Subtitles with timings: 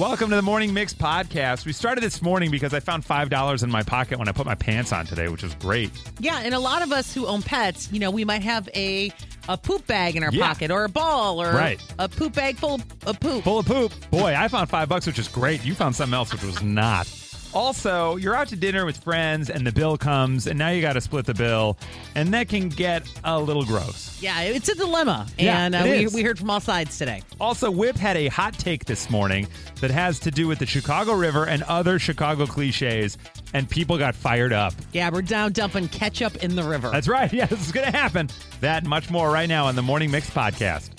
[0.00, 1.66] Welcome to the Morning Mix podcast.
[1.66, 4.54] We started this morning because I found $5 in my pocket when I put my
[4.54, 5.90] pants on today, which was great.
[6.18, 9.12] Yeah, and a lot of us who own pets, you know, we might have a
[9.48, 10.46] a poop bag in our Yeah.
[10.46, 11.78] pocket or a ball or Right.
[11.98, 13.44] a poop bag full of poop.
[13.44, 13.92] Full of poop.
[14.10, 15.62] Boy, I found five bucks, which is great.
[15.66, 17.06] You found something else, which was not.
[17.52, 20.92] Also, you're out to dinner with friends and the bill comes, and now you got
[20.92, 21.76] to split the bill,
[22.14, 24.20] and that can get a little gross.
[24.22, 25.26] Yeah, it's a dilemma.
[25.38, 27.22] Yeah, and uh, it we, we heard from all sides today.
[27.40, 29.48] Also, Whip had a hot take this morning
[29.80, 33.18] that has to do with the Chicago River and other Chicago cliches,
[33.52, 34.72] and people got fired up.
[34.92, 36.90] Yeah, we're down dumping ketchup in the river.
[36.90, 37.30] That's right.
[37.40, 38.28] Yeah, this is going to happen.
[38.60, 40.90] That and much more right now on the Morning Mix podcast.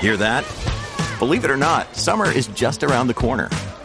[0.00, 0.44] Hear that?
[1.18, 3.48] Believe it or not, summer is just around the corner.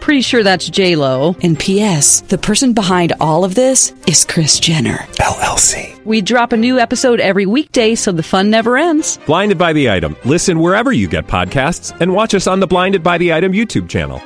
[0.00, 1.36] Pretty sure that's J Lo.
[1.42, 2.22] And P.S.
[2.22, 4.98] The person behind all of this is Kris Jenner.
[5.16, 6.02] LLC.
[6.04, 9.18] We drop a new episode every weekday, so the fun never ends.
[9.26, 10.16] Blinded by the item.
[10.24, 13.88] Listen wherever you get podcasts, and watch us on the Blinded by the Item YouTube
[13.88, 14.22] channel.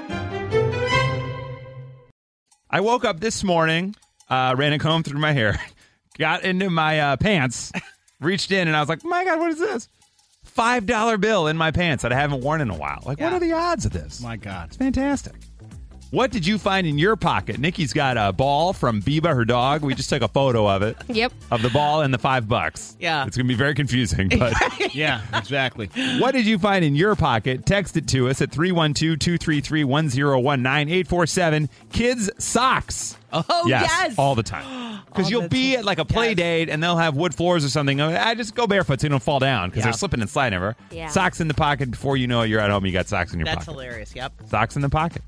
[2.71, 3.95] I woke up this morning,
[4.31, 5.61] uh, ran a comb through my hair,
[6.19, 7.73] got into my uh, pants,
[8.21, 9.89] reached in, and I was like, "My God, what is this?
[10.45, 13.03] Five dollar bill in my pants that I haven't worn in a while.
[13.05, 14.21] Like, what are the odds of this?
[14.23, 14.69] My God.
[14.69, 15.35] It's fantastic."
[16.13, 17.59] What did you find in your pocket?
[17.59, 19.83] Nikki's got a ball from Biba, her dog.
[19.83, 20.97] We just took a photo of it.
[21.09, 21.33] Yep.
[21.51, 22.97] Of the ball and the five bucks.
[23.01, 23.27] Yeah.
[23.27, 24.29] It's going to be very confusing.
[24.39, 25.87] But Yeah, exactly.
[26.19, 27.65] what did you find in your pocket?
[27.65, 33.17] Text it to us at 312 233 1019 847 Kids Socks.
[33.33, 34.15] oh, yes.
[34.19, 35.01] all the time.
[35.13, 36.37] Because Oh, you'll be so- at like a play yes.
[36.37, 38.01] date and they'll have wood floors or something.
[38.01, 39.85] Oh, I just go barefoot so you don't fall down because Yeah.
[39.87, 40.75] they're slipping and sliding ever.
[40.91, 41.09] Yeah.
[41.09, 42.87] Socks in the pocket before you know it, you're at home.
[42.87, 43.73] You got socks in your That's pocket.
[43.73, 44.15] hilarious.
[44.17, 44.33] Yep.
[44.49, 45.21] Socks in the pocket.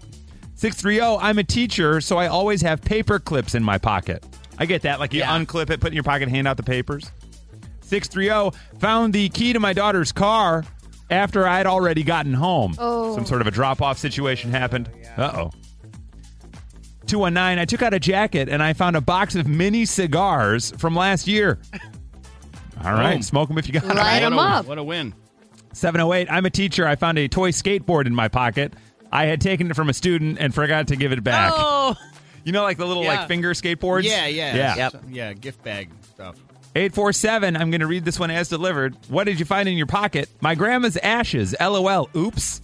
[0.56, 4.25] 630, I'm a teacher, so I always have paper clips in my pocket.
[4.59, 5.00] I get that.
[5.00, 5.37] Like you Yeah.
[5.38, 7.10] unclip it, put it in your pocket, hand out the papers.
[7.82, 10.65] 630, found the key to my daughter's car
[11.10, 12.76] after I had already gotten home.
[12.78, 13.15] Oh.
[13.15, 14.88] Some sort of a drop off situation happened.
[15.16, 15.50] Uh oh.
[17.06, 20.94] 219, I took out a jacket and I found a box of mini cigars from
[20.97, 21.59] last year.
[22.84, 23.22] All right, Boom.
[23.22, 23.97] smoke them if you got 'em.
[23.97, 24.66] Light what 'em a, up.
[24.66, 25.15] What a win.
[25.72, 26.86] 708, I'm a teacher.
[26.86, 28.72] I found a toy skateboard in my pocket.
[29.14, 31.52] I had taken it from a student and forgot to give it back.
[31.56, 31.94] Oh,
[32.44, 33.14] You know, like the little Yeah.
[33.20, 34.02] like finger skateboards?
[34.02, 34.54] Yeah, yeah.
[34.56, 34.76] Yeah.
[34.76, 35.02] Yep.
[35.08, 36.36] Yeah, gift bag stuff.
[36.76, 38.97] 847, I'm going to read this one as delivered.
[39.08, 40.28] What did you find in your pocket?
[40.41, 41.54] My grandma's ashes.
[41.60, 42.10] LOL.
[42.16, 42.60] Oops.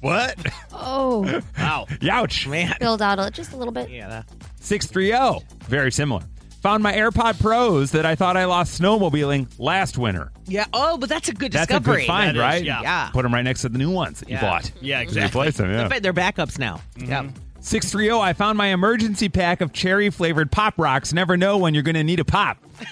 [0.00, 0.36] What?
[0.72, 1.22] Oh,
[1.58, 1.86] Wow.
[2.00, 2.46] Youch.
[2.48, 2.74] man.
[2.78, 3.90] filled out a, just a little bit.
[3.90, 4.08] Yeah.
[4.08, 4.26] that-
[4.60, 5.44] 630.
[5.68, 6.22] Very similar.
[6.62, 10.30] Found my AirPod Pros that I thought I lost snowmobiling last winter.
[10.46, 10.66] Yeah.
[10.72, 11.94] Oh, but that's a good That's discovery.
[11.94, 12.64] a good find, That is, right?
[12.64, 12.82] yeah.
[12.82, 13.10] Yeah.
[13.12, 14.40] Put them right next to the new ones that you Yeah.
[14.42, 14.70] bought.
[14.80, 15.40] Yeah, To exactly.
[15.40, 15.98] Replace them, yeah.
[15.98, 16.80] They're backups now.
[16.98, 17.10] Mm-hmm.
[17.10, 17.24] Yep.
[17.60, 21.12] 630, I found my emergency pack of cherry flavored Pop Rocks.
[21.12, 22.58] Never know when you're going to need a pop.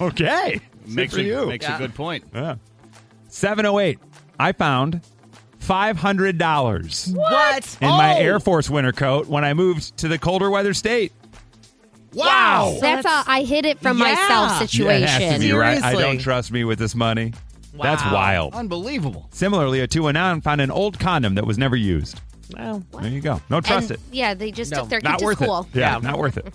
[0.00, 0.60] Okay.
[0.86, 1.44] Makes, a, you.
[1.44, 2.24] makes a good point.
[2.34, 2.54] Yeah.
[3.28, 3.98] 708,
[4.38, 5.02] I found
[5.60, 7.76] $500 What?
[7.82, 8.18] in my Oh.
[8.18, 11.12] Air Force winter coat when I moved to the colder weather state.
[12.14, 12.76] Wow.
[12.80, 14.04] That's a I hid it from Yeah.
[14.04, 15.02] myself Yeah, situation.
[15.02, 15.82] it has to be, right?
[15.82, 17.32] I don't trust me with this money.
[17.74, 17.82] Wow.
[17.84, 18.54] That's wild.
[18.54, 19.28] Unbelievable.
[19.30, 22.20] Similarly, a 219 found an old condom that was never used.
[22.56, 23.40] Well, There you go.
[23.48, 24.00] No trust And, it.
[24.10, 24.80] Yeah, they just No.
[24.80, 25.68] took their Not kid to worth school.
[25.72, 25.78] it.
[25.78, 26.52] Yeah, not worth it.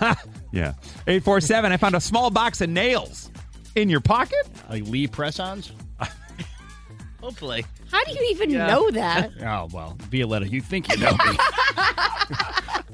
[0.52, 0.74] yeah.
[1.06, 3.30] 847, I found a small box of nails
[3.74, 4.46] in your pocket?
[4.68, 5.72] Like Lee press-ons?
[7.22, 7.64] hopefully.
[7.90, 9.30] How do you even know that?
[9.40, 11.16] Oh, well, Violetta, you think you know me.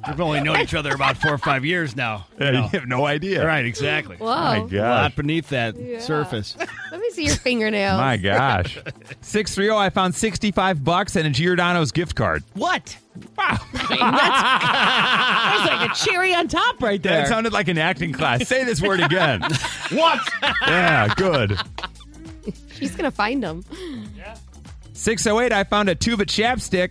[0.06, 2.26] We've only known each other about four or five years now.
[2.38, 2.62] Yeah, You know.
[2.72, 3.44] you have no idea.
[3.44, 4.16] Right, exactly.
[4.16, 4.26] Whoa.
[4.26, 6.56] My A lot beneath that surface.
[6.92, 7.98] Let me see your fingernails.
[7.98, 8.78] My gosh.
[9.20, 12.44] 630, I found 65 bucks and a Giordano's gift card.
[12.54, 12.96] What?
[13.36, 13.58] Wow.
[13.72, 17.22] That's was like a cherry on top right there.
[17.22, 18.46] That sounded like an acting class.
[18.46, 19.40] Say this word again.
[19.90, 20.20] what?
[20.66, 21.58] Yeah, good.
[22.72, 23.64] She's gonna find them.
[24.16, 24.36] Yeah.
[24.92, 26.90] 608, I found a tube of chapstick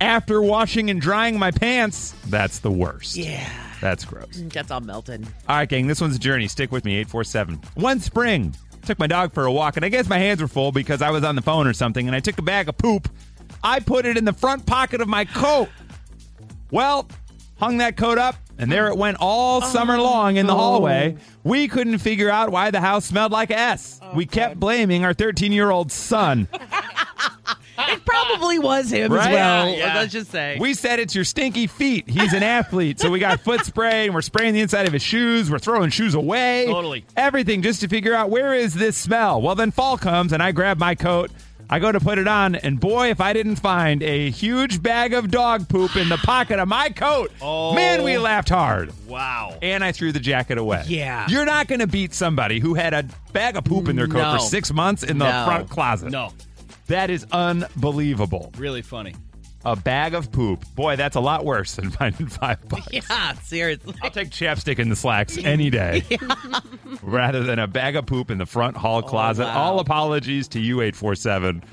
[0.00, 2.14] after washing and drying my pants.
[2.28, 3.16] That's the worst.
[3.16, 3.48] yeah.
[3.80, 4.42] That's gross.
[4.48, 5.26] That's all melted.
[5.48, 6.48] All right, gang, this one's a journey.
[6.48, 7.60] Stick with me, 847.
[7.74, 8.54] One spring,
[8.86, 11.10] took my dog for a walk, and I guess my hands were full because I
[11.10, 13.08] was on the phone or something, and I took a bag of poop.
[13.62, 15.68] I put it in the front pocket of my coat.
[16.70, 17.06] Well,
[17.58, 21.16] hung that coat up, and there it went all summer long in the oh, hallway.
[21.44, 24.00] We couldn't figure out why the house smelled like S.
[24.02, 26.48] Oh, we kept blaming our 13 year old son.
[27.88, 29.32] It probably was him as Right?
[29.32, 29.68] well.
[29.70, 29.94] Yeah.
[29.96, 30.56] Let's just say.
[30.60, 32.08] We said it's your stinky feet.
[32.08, 35.02] He's an athlete, so we got foot spray and we're spraying the inside of his
[35.02, 35.50] shoes.
[35.50, 36.66] We're throwing shoes away.
[36.66, 37.04] Totally.
[37.16, 39.40] Everything just to figure out where is this smell.
[39.42, 41.30] Well, then fall comes and I grab my coat.
[41.68, 45.12] I go to put it on, and boy, if I didn't find a huge bag
[45.14, 47.74] of dog poop in the pocket of my coat, Oh.
[47.74, 48.20] man, we oh.
[48.22, 48.92] laughed hard.
[49.08, 49.58] Wow.
[49.60, 50.84] And I threw the jacket away.
[50.86, 51.26] Yeah.
[51.28, 54.18] You're not going to beat somebody who had a bag of poop in their coat
[54.22, 54.32] No.
[54.34, 55.44] for six months in the No.
[55.44, 56.10] front closet.
[56.12, 56.32] No,
[56.88, 58.52] That is unbelievable.
[58.56, 59.14] really funny.
[59.64, 60.64] A bag of poop.
[60.76, 62.86] Boy, that's a lot worse than finding five bucks.
[62.92, 63.94] yeah, seriously.
[64.00, 66.04] I'll take chapstick in the slacks any day
[67.02, 69.42] rather than a bag of poop in the front hall oh, closet.
[69.44, 69.58] wow.
[69.64, 71.64] All apologies to you, 847.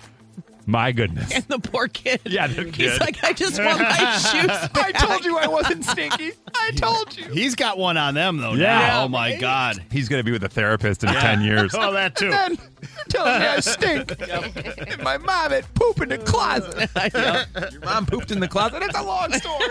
[0.65, 1.31] My goodness.
[1.31, 2.21] And the poor kid.
[2.25, 4.75] Yeah, the He's like, I just want my shoes back.
[4.75, 6.31] I told you I wasn't stinky.
[6.55, 7.25] I told you.
[7.29, 8.53] He's got one on them though.
[8.53, 8.79] Yeah.
[8.79, 9.03] now.
[9.03, 9.83] Oh my God.
[9.91, 11.73] He's going to be with a therapist in 10 years.
[11.75, 12.29] Oh, that too.
[12.29, 14.11] Then you're telling me I stink.
[14.21, 16.89] and my mom had poop in the closet.
[17.71, 18.81] Your mom pooped in the closet.
[18.83, 19.67] It's a long story.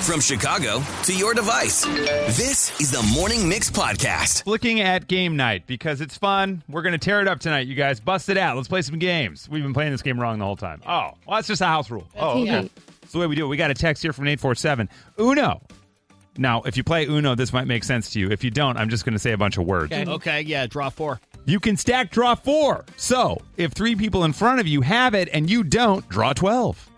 [0.00, 4.46] From Chicago to your device, this is the Morning Mix Podcast.
[4.46, 6.62] Looking at game night because it's fun.
[6.68, 8.00] We're going to tear it up tonight, you guys.
[8.00, 8.56] Bust it out.
[8.56, 9.48] Let's play some games.
[9.50, 10.80] We've been playing this game wrong the whole time.
[10.86, 12.06] Oh, well, that's just a house rule.
[12.16, 12.54] Oh, okay.
[12.60, 12.72] right.
[13.02, 13.48] That's the way we do it.
[13.48, 14.88] We got a text here from 847.
[15.18, 15.60] Uno.
[16.38, 18.30] Now, if you play Uno, this might make sense to you.
[18.30, 19.92] If you don't, I'm just going to say a bunch of words.
[19.92, 20.08] Okay.
[20.10, 21.20] Okay, yeah, draw four.
[21.44, 22.84] You can stack draw four.
[22.96, 26.88] So if three people in front of you have it and you don't, draw 12.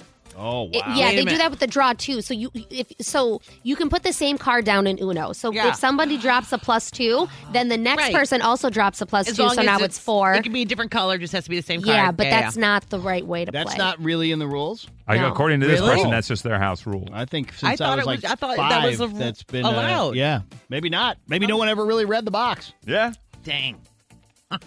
[0.43, 0.71] Oh wow.
[0.73, 2.23] It- yeah, Wait they do that with the draw too.
[2.23, 5.33] So you if so you can put the same card down in Uno.
[5.35, 5.69] So Yeah.
[5.69, 8.15] if somebody drops a plus two, then the next Right.
[8.15, 9.49] person also drops a plus As two.
[9.51, 10.33] So now it's four.
[10.35, 11.95] It can be a different color, just has to be the same color.
[11.95, 13.79] yeah, but that's not the right way to That's play.
[13.79, 14.87] That's not really in the rules.
[15.09, 15.27] No.
[15.29, 15.97] According to this Really?
[15.97, 17.09] person, that's just their house rule.
[17.13, 19.43] I think I since thought was it was- I thought five, that was a- that's
[19.43, 20.15] been uh, allowed.
[20.15, 21.19] yeah, maybe not.
[21.29, 22.73] Maybe no one ever really read the box.
[22.87, 23.13] Yeah.
[23.43, 23.77] Dang.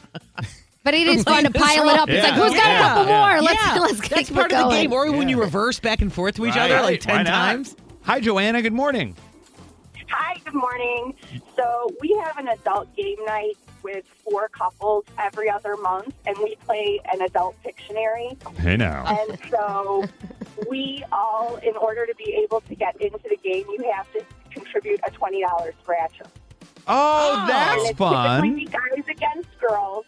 [0.84, 2.10] but it is fun to pile it up.
[2.10, 2.80] It's like who's got Yeah.
[2.80, 3.32] a couple Yeah.
[3.34, 3.42] more?
[3.42, 4.82] Let's yeah, let's get that's it part of the going.
[4.84, 4.94] game.
[4.94, 7.76] Or when you reverse back and forth to each other like ten times.
[8.04, 8.62] Hi, Joanna.
[8.62, 9.16] Good morning.
[10.10, 11.16] Hi, good morning.
[11.56, 16.56] So we have an adult game night with four couples every other month, and we
[16.66, 18.38] play an adult dictionary.
[18.60, 19.04] Hey, now.
[19.06, 20.06] And so
[20.70, 24.24] we all, in order to be able to get into the game, you have to
[24.52, 26.26] contribute a twenty dollars scratcher.
[26.86, 27.40] Oh, ah.
[27.42, 28.42] and that's it's fun.
[28.44, 30.06] typically guys against girls,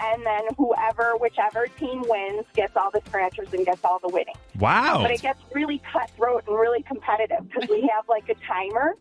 [0.00, 4.34] and then whoever, whichever team wins, gets all the scratchers and gets all the winning.
[4.58, 5.02] Wow.
[5.02, 8.96] But it gets really cutthroat and really competitive because we have like a timer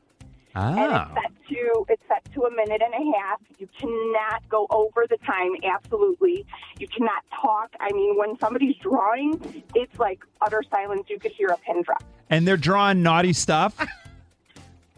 [0.55, 1.11] and Ah.
[1.13, 3.39] it's set to it's set to a minute and a half.
[3.59, 5.51] You cannot go over the time.
[5.63, 6.45] Absolutely,
[6.79, 7.73] you cannot talk.
[7.79, 11.03] I mean, when somebody's drawing, it's like utter silence.
[11.07, 12.03] You could hear a pin drop.
[12.31, 13.75] And they're drawing naughty stuff?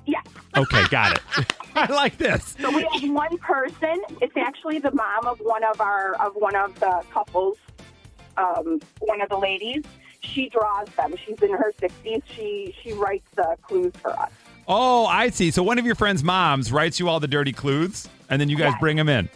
[0.06, 0.24] Yes.
[0.56, 1.46] Okay, got it.
[1.76, 2.56] I like this.
[2.62, 4.02] So we have one person.
[4.22, 7.58] It's actually the mom of one of our of one of the couples.
[8.38, 9.84] Um, one of the ladies.
[10.22, 11.14] She draws them.
[11.26, 12.22] She's in her sixties.
[12.36, 14.32] She she writes the clues for us.
[14.68, 15.50] Oh, I see.
[15.52, 18.58] So one of your friend's moms writes you all the dirty clues, and then you
[18.58, 18.80] guys Yes.
[18.80, 19.30] bring them in.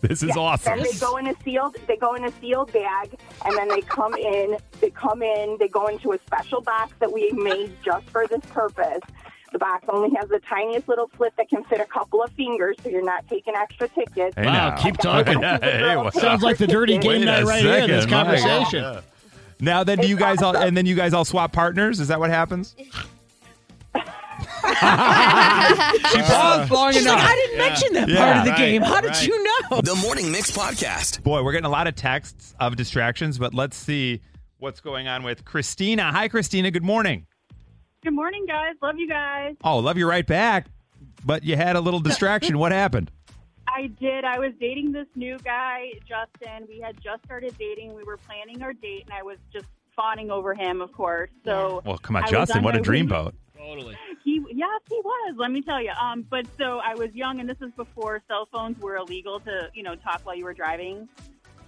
[0.00, 0.36] This is Yes.
[0.36, 0.78] awesome.
[0.78, 1.76] Then they go in a sealed.
[1.86, 4.58] They go in a sealed bag, and then they come in.
[4.80, 5.56] They come in.
[5.58, 9.00] They go into a special box that we made just for this purpose.
[9.54, 12.74] The box only has the tiniest little slit that can fit a couple of fingers,
[12.82, 14.34] so you're not taking extra tickets.
[14.34, 14.76] Hey, Wow, now.
[14.82, 15.40] keep talking.
[15.40, 17.86] hey, what's Sounds like the dirty game Wait night a right here.
[17.86, 18.82] This second, conversation.
[18.82, 19.04] God.
[19.60, 22.00] Now then, do you guys all and then you guys all swap partners?
[22.00, 22.74] Is that what happens?
[23.94, 24.00] she
[26.22, 27.16] paused long She's like.
[27.22, 28.82] I didn't mention that Yeah, part of the right, game.
[28.82, 29.24] How did right.
[29.24, 29.80] you know?
[29.82, 31.22] The Morning Mix Podcast.
[31.22, 34.20] Boy, we're getting a lot of texts of distractions, but let's see
[34.58, 36.10] what's going on with Christina.
[36.10, 36.72] Hi, Christina.
[36.72, 37.26] Good morning.
[38.04, 38.74] Good morning, guys.
[38.82, 39.54] Love you guys.
[39.64, 40.66] Oh, love you right back.
[41.24, 42.58] But you had a little distraction.
[42.58, 43.10] what happened?
[43.66, 44.24] I did.
[44.24, 46.66] I was dating this new guy, Justin.
[46.68, 47.94] We had just started dating.
[47.94, 51.30] We were planning our date, and I was just fawning over him, of course.
[51.44, 52.58] So Well, come on, I Justin.
[52.58, 53.32] on What a dreamboat.
[53.56, 53.96] Totally.
[54.22, 55.36] He, yes, he was.
[55.38, 55.92] Let me tell you.
[56.00, 59.70] Um, but so I was young, and this is before cell phones were illegal to,
[59.72, 61.08] you know, talk while you were driving.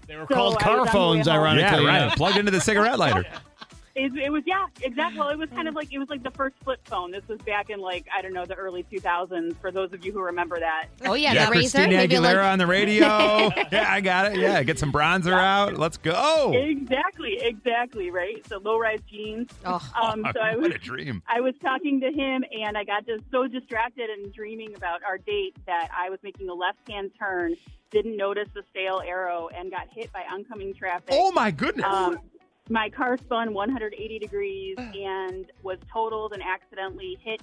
[0.06, 1.38] They were So called car on the way phones, home.
[1.40, 1.84] ironically.
[1.84, 2.16] Yeah, right.
[2.16, 3.24] Plugged into the cigarette lighter.
[3.98, 5.18] It, it was yeah, exactly.
[5.18, 7.10] Well, it was kind of like it was like the first flip phone.
[7.10, 9.56] This was back in like I don't know the early 2000s.
[9.58, 10.88] For those of you who remember that.
[11.06, 11.54] Oh yeah, Yeah, the Razr.
[11.54, 13.06] Christina Maybe Aguilera like on the radio.
[13.72, 14.38] yeah, I got it.
[14.38, 15.78] Yeah, get some bronzer out.
[15.78, 16.52] Let's go.
[16.54, 18.46] Exactly, exactly, right.
[18.46, 19.48] So low rise jeans.
[19.64, 19.80] Oh.
[19.98, 21.22] Um, so I was what a dream.
[21.26, 25.16] I was talking to him, and I got just so distracted and dreaming about our
[25.16, 27.54] date that I was making a left hand turn,
[27.90, 31.08] didn't notice the stale arrow, and got hit by oncoming traffic.
[31.12, 31.86] Oh my goodness.
[31.86, 32.18] Um,
[32.68, 37.40] my car spun 180 degrees and was totaled and accidentally hit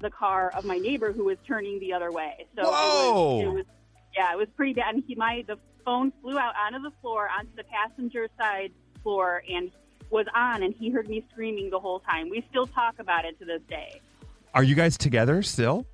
[0.00, 2.46] the car of my neighbor who was turning the other way.
[2.56, 2.62] So.
[2.62, 3.64] It was, it was
[4.16, 4.94] yeah, it was pretty bad.
[4.94, 9.42] And he my the phone flew out onto the floor onto the passenger side floor
[9.52, 9.70] and
[10.10, 12.30] was on and he heard me screaming the whole time.
[12.30, 14.00] We still talk about it to this day.
[14.54, 15.86] Are you guys together still?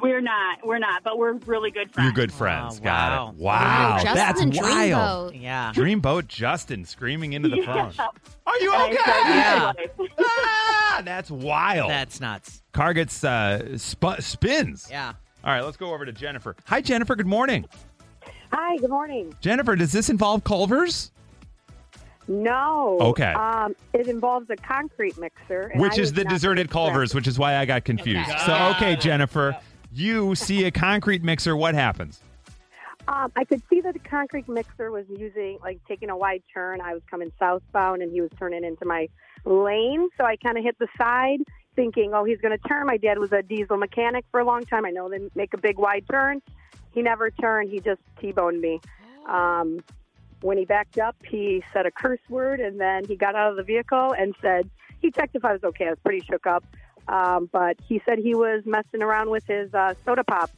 [0.00, 2.04] We're not, we're not, but we're really good friends.
[2.04, 2.80] You're good friends.
[2.80, 3.28] Got wow.
[3.30, 3.36] it.
[3.36, 3.98] Wow.
[4.02, 5.32] Justin That's and wild.
[5.32, 5.42] Dreamboat.
[5.42, 5.72] Yeah.
[5.74, 7.92] Dreamboat Justin screaming into the phone.
[7.96, 8.08] Yeah.
[8.46, 8.94] Are you okay?
[8.94, 9.72] started Yeah.
[10.98, 11.90] Ah, that's wild.
[11.90, 12.62] That's nuts.
[12.72, 14.88] Car gets uh, sp- spins.
[14.90, 15.12] Yeah.
[15.44, 16.56] All right, let's go over to Jennifer.
[16.66, 17.14] Hi, Jennifer.
[17.14, 17.66] Good morning.
[18.52, 19.34] Hi, good morning.
[19.40, 21.12] Jennifer, does this involve Culver's?
[22.28, 22.98] No.
[23.00, 23.32] Okay.
[23.32, 25.70] Um, it involves a concrete mixer.
[25.76, 26.72] Which I is the not deserted correct.
[26.72, 28.28] Culver's, which is why I got confused.
[28.28, 28.46] Okay.
[28.46, 29.56] So, okay, Jennifer,
[29.98, 31.56] you see a concrete mixer.
[31.56, 32.20] What happens?
[33.08, 36.80] Um, I could see that the concrete mixer was using, like, taking a wide turn.
[36.80, 39.08] I was coming southbound, and he was turning into my
[39.44, 40.08] lane.
[40.16, 41.38] So I kind of hit the side,
[41.76, 44.64] thinking, "Oh, he's going to turn." My dad was a diesel mechanic for a long
[44.64, 44.84] time.
[44.84, 46.42] I know they make a big wide turn.
[46.92, 47.70] He never turned.
[47.70, 48.80] He just t-boned me.
[49.28, 49.84] Um,
[50.40, 53.56] when he backed up, he said a curse word, and then he got out of
[53.56, 54.68] the vehicle and said
[55.00, 55.86] he checked if I was okay.
[55.86, 56.64] I was pretty shook up,
[57.08, 60.50] um, but he said he was messing around with his uh, soda pop.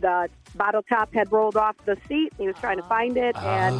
[0.00, 2.32] The bottle top had rolled off the seat.
[2.38, 3.74] He was trying to find it, and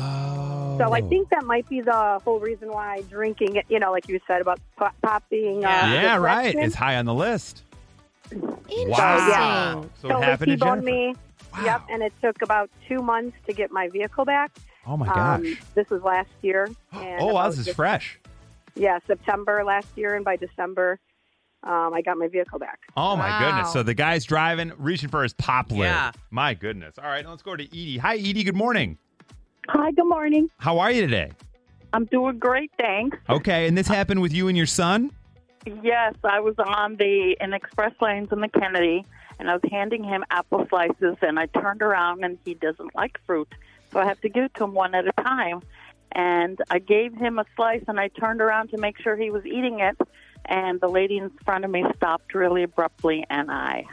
[0.78, 3.66] so I think that might be the whole reason why drinking it.
[3.68, 6.54] You know, like you said about pop, pop being uh, yeah, right.
[6.54, 7.62] It's high on the list.
[8.32, 8.88] Interesting.
[8.90, 9.84] Wow.
[10.00, 11.14] So, So it he happened to T-boned Jennifer.
[11.14, 11.14] me.
[11.64, 14.50] Yep, and it took about two months to get my vehicle back.
[14.86, 15.40] Oh my gosh.
[15.40, 16.68] Um, this was last year.
[16.92, 18.18] And oh, wow, about this is this- fresh.
[18.74, 20.98] Yeah, September last year, and by December,
[21.66, 22.80] um, I got my vehicle back.
[22.96, 23.38] Oh my Wow.
[23.40, 23.72] goodness.
[23.72, 25.80] So the guy's driving, reaching for his pop lid.
[25.80, 26.12] Yeah.
[26.30, 26.94] My goodness.
[26.98, 27.98] All right, let's go to Edie.
[27.98, 28.44] Hi, Edie.
[28.44, 28.98] Good morning.
[29.68, 30.48] Hi, good morning.
[30.58, 31.32] How are you today?
[31.92, 33.18] I'm doing great, thanks.
[33.28, 35.10] Okay, and this happened with you and your son?
[35.82, 39.04] Yes, I was on the in express lanes in the Kennedy,
[39.40, 43.18] and I was handing him apple slices, and I turned around, and he doesn't like
[43.26, 43.48] fruit,
[43.92, 45.62] so I have to give it to him one at a time.
[46.12, 49.44] And I gave him a slice, and I turned around to make sure he was
[49.44, 49.96] eating it,
[50.48, 53.84] and the lady in front of me stopped really abruptly, and I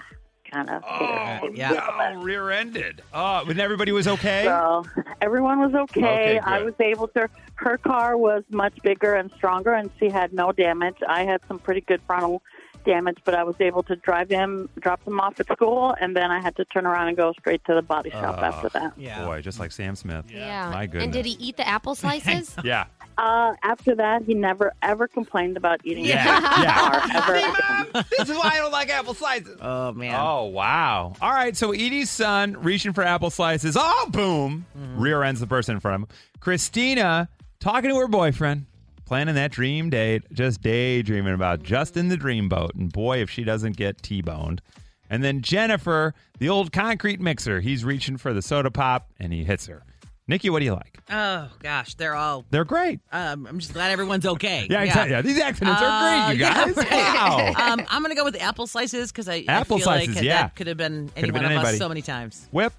[0.52, 2.12] kind of Oh, Yeah.
[2.14, 3.02] no, rear-ended.
[3.14, 4.44] Oh, and everybody was okay?
[4.46, 4.86] So
[5.22, 6.02] everyone was okay.
[6.02, 7.28] Okay, I was able to.
[7.56, 10.98] Her car was much bigger and stronger, and she had no damage.
[11.08, 12.42] I had some pretty good frontal
[12.86, 16.30] damage, but I was able to drive him, drop him off at school, and then
[16.32, 18.94] I had to turn around and go straight to the body shop Oh, after that.
[18.98, 19.24] Yeah.
[19.26, 20.26] Boy, just like Sam Smith.
[20.30, 20.70] Yeah.
[20.70, 21.06] My goodness.
[21.06, 22.56] And did he eat the apple slices?
[22.64, 22.86] Yeah.
[23.18, 26.40] Uh, after that, he never ever complained about eating Yeah.
[26.40, 27.10] the Yeah.
[27.24, 27.40] ever.
[27.40, 29.58] See, Mom, this is why I don't like apple slices.
[29.62, 30.16] Oh man.
[30.20, 31.14] Oh, wow.
[31.22, 33.78] All right, so Edie's son reaching for apple slices.
[33.80, 34.66] Oh, boom.
[34.96, 36.16] Rear ends the person in front of him.
[36.40, 37.30] Christina
[37.60, 38.66] talking to her boyfriend,
[39.06, 42.76] planning that dream date, just daydreaming about Justin the Dreamboat.
[42.76, 44.62] And boy, if she doesn't get T boned.
[45.10, 47.60] And then Jennifer, the old concrete mixer.
[47.60, 49.84] He's reaching for the soda pop and he hits her.
[50.28, 51.00] Nikki, what do you like?
[51.12, 52.46] Oh gosh, they're all.
[52.50, 53.02] They're great.
[53.12, 54.68] Um, I'm just glad everyone's okay.
[54.70, 55.12] Yeah, exactly.
[55.12, 56.78] Yeah, these accidents are Uh, great, you yeah, guys.
[56.78, 56.92] right.
[56.92, 57.54] Wow.
[57.74, 60.24] Um, I'm gonna go with the apple slices because I Apple I feel slices, like
[60.24, 60.44] yeah.
[60.44, 61.74] that could have been Could any have one been of anybody.
[61.76, 62.48] us so many times.
[62.52, 62.72] Whip.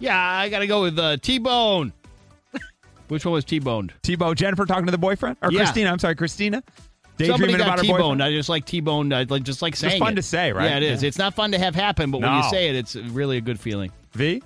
[0.00, 1.92] Yeah, I got to go with uh, T-Bone.
[3.08, 3.92] Which one was T-boned?
[4.02, 4.34] T-Bone.
[4.36, 5.36] Jennifer talking to the boyfriend?
[5.42, 5.58] Or Yeah.
[5.60, 5.90] Christina.
[5.90, 6.62] I'm sorry, Christina.
[7.18, 8.00] Somebody Daydreaming got about her T-boned.
[8.02, 8.22] boyfriend.
[8.22, 9.12] I just like T-boned.
[9.14, 9.94] I like just like saying.
[9.94, 10.16] It's fun it.
[10.16, 10.70] to say, right?
[10.70, 11.02] Yeah, it is.
[11.02, 11.08] Yeah.
[11.08, 13.58] It's not fun to have happen, but when you say it, it's really a good
[13.58, 13.90] feeling.
[14.12, 14.40] V?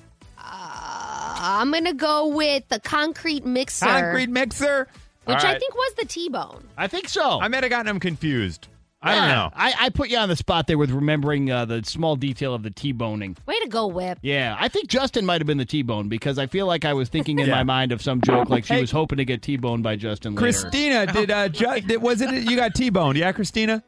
[1.42, 3.84] I'm going to go with the concrete mixer.
[3.86, 4.86] Concrete mixer.
[5.24, 5.60] Which All I right.
[5.60, 6.68] think was the T-bone.
[6.76, 7.40] I think so.
[7.40, 8.68] I might have gotten him confused.
[9.04, 9.34] I don't Yeah.
[9.34, 9.50] know.
[9.54, 12.62] I, I put you on the spot there with remembering uh, the small detail of
[12.62, 13.36] the T-boning.
[13.46, 14.18] Way to go, Whip.
[14.22, 17.08] Yeah, I think Justin might have been the T-bone because I feel like I was
[17.08, 17.54] thinking in Yeah.
[17.56, 18.80] my mind of some joke like she Hey.
[18.80, 20.44] was hoping to get T-boned by Justin later.
[20.44, 23.18] Christina, did uh, Ju- did, was it you got T-boned?
[23.18, 23.82] Yeah, Christina.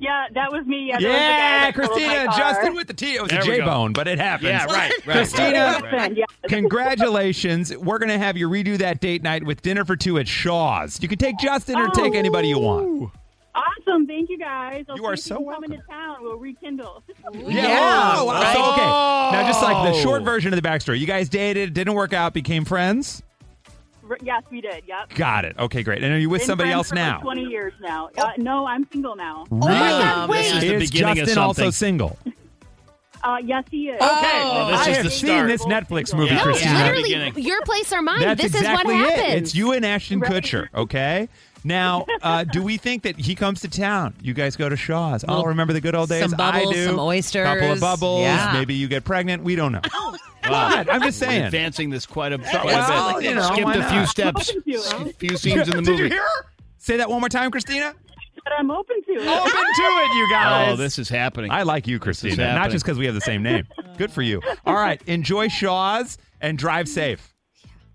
[0.00, 0.88] Yeah, that was me.
[0.88, 2.32] Yeah, there was a guy Yeah, that totaled Christina, and.
[2.36, 3.14] Justin with the T.
[3.16, 3.56] It was There a we go.
[3.58, 4.48] J-bone, but it happens.
[4.50, 5.16] Yeah, right, right.
[5.16, 7.76] Christina, Listen, congratulations.
[7.76, 11.02] We're gonna have you redo that date night with dinner for two at Shaw's.
[11.02, 12.86] You can take Justin or take anybody you want.
[13.54, 14.06] Oh, awesome.
[14.06, 14.84] Thank you guys.
[14.88, 16.16] I'll You are so can come into town.
[16.20, 17.02] We'll rekindle.
[17.34, 17.68] Yeah.
[17.68, 18.52] wow, oh, wow.
[18.52, 19.36] So, okay.
[19.36, 20.02] Now, just like the Oh.
[20.02, 23.22] short version of the backstory, you guys dated, didn't work out, became friends.
[24.08, 24.84] R- yes, we did.
[24.86, 25.14] Yep.
[25.14, 25.56] Got it.
[25.58, 26.02] Okay, great.
[26.02, 27.20] And are you with Been somebody friends else for like now?
[27.20, 28.10] Twenty years now.
[28.16, 29.44] Uh, no, I'm single now.
[29.50, 29.68] Really?
[29.68, 32.18] God, This is the Is beginning of Justin also single?
[33.24, 33.96] Uh, yes, he is.
[33.96, 34.02] Okay.
[34.44, 35.48] Oh, this I is have the seen start.
[35.48, 36.36] this Netflix movie, Yeah.
[36.36, 36.72] No, Christina.
[36.72, 36.84] Yeah.
[36.92, 38.20] literally, your place or mine.
[38.20, 39.16] That's this exactly is what it.
[39.18, 39.42] happens.
[39.42, 40.30] It's you and Ashton Right.
[40.30, 41.28] Kutcher, okay?
[41.64, 44.14] Now, uh, do we think that he comes to town?
[44.22, 45.24] You guys go to Shaw's.
[45.26, 46.22] Oh, Little- remember the good old days?
[46.22, 46.84] some bubbles, I do.
[46.86, 47.44] some oysters.
[47.44, 48.20] Couple of bubbles.
[48.22, 48.52] Yeah.
[48.52, 49.42] Maybe you get pregnant.
[49.42, 49.80] We don't know.
[50.50, 50.90] What?
[50.90, 51.44] I'm just We're saying.
[51.44, 53.24] advancing this quite a, quite Well, a bit.
[53.28, 55.10] you know, Skipped a few steps, Open to it.
[55.10, 56.02] a few scenes in the Did movie.
[56.04, 56.18] you hear?
[56.22, 56.46] her?
[56.78, 57.94] Say that one more time, Christina.
[58.44, 59.18] But I'm open to it.
[59.18, 60.72] Open to it, you oh, guys.
[60.72, 61.50] Oh, this is happening.
[61.50, 62.54] I like you, Christina.
[62.54, 63.66] Not just because we have the same name.
[63.98, 64.40] Good for you.
[64.64, 65.02] All right.
[65.06, 67.34] Enjoy Shaw's and drive safe.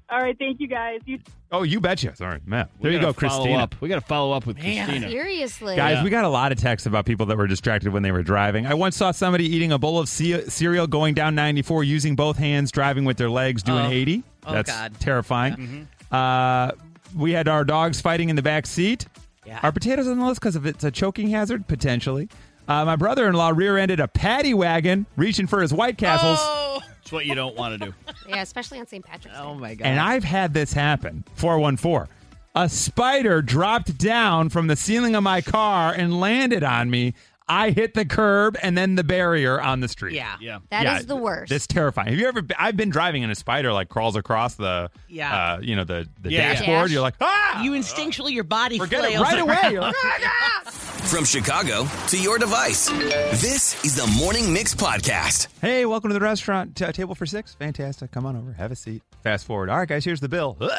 [0.10, 1.00] All right, thank you guys.
[1.06, 1.20] You
[1.52, 2.16] Oh, you betcha.
[2.16, 2.70] Sorry, Matt.
[2.80, 3.64] We There you go, follow Christina.
[3.64, 3.76] Up.
[3.80, 4.86] We got to follow up with Man.
[4.88, 5.10] Christina.
[5.10, 5.76] Seriously.
[5.76, 8.24] Guys, we got a lot of texts about people that were distracted when they were
[8.24, 8.66] driving.
[8.68, 12.38] I once saw somebody eating a bowl of ce- cereal going down 94 using both
[12.38, 13.92] hands, driving with their legs, doing Oh.
[13.92, 14.24] 80.
[14.46, 15.00] Oh, That's God.
[15.00, 15.88] terrifying.
[16.12, 16.72] Uh,
[17.16, 19.06] we had our dogs fighting in the back seat.
[19.46, 19.60] Yeah.
[19.64, 21.68] Are potatoes on the list because if it's a choking hazard?
[21.68, 22.30] Potentially.
[22.68, 26.40] Uh, my brother in law rear ended a paddy wagon reaching for his White Castles.
[26.42, 27.94] Oh, It's what you don't want to do.
[28.28, 29.04] Yeah, especially on St.
[29.06, 29.44] Patrick's Day.
[29.44, 29.86] oh my god.
[29.86, 31.24] And I've had this happen.
[31.36, 32.08] 414.
[32.56, 37.14] A spider dropped down from the ceiling of my car and landed on me.
[37.50, 40.16] I hit the curb and then the barrier on the street.
[40.16, 40.38] yeah.
[40.40, 40.60] Yeah.
[40.70, 41.50] That is Yeah, the worst.
[41.50, 42.08] That's terrifying.
[42.10, 42.42] Have you ever?
[42.42, 45.56] Been, I've been driving and a spider like crawls across the, Yeah.
[45.56, 46.54] uh, you know, the the Yeah, yeah.
[46.54, 46.84] dashboard.
[46.86, 46.92] Dash.
[46.92, 49.74] You're like, ah, You instinctually your body forget it flails right away.
[49.74, 50.18] You're like, "Ah,
[50.64, 50.72] yeah."
[51.06, 52.88] From Chicago to your device.
[52.90, 55.48] This is the Morning Mix Podcast.
[55.62, 56.76] Hey, welcome to the restaurant.
[56.76, 57.54] T- table for six.
[57.56, 58.12] Fantastic.
[58.12, 58.52] Come on over.
[58.54, 59.04] Have a seat.
[59.22, 59.70] Fast forward.
[59.70, 60.04] All right, guys.
[60.04, 60.58] Here's the bill.
[60.60, 60.72] Ugh.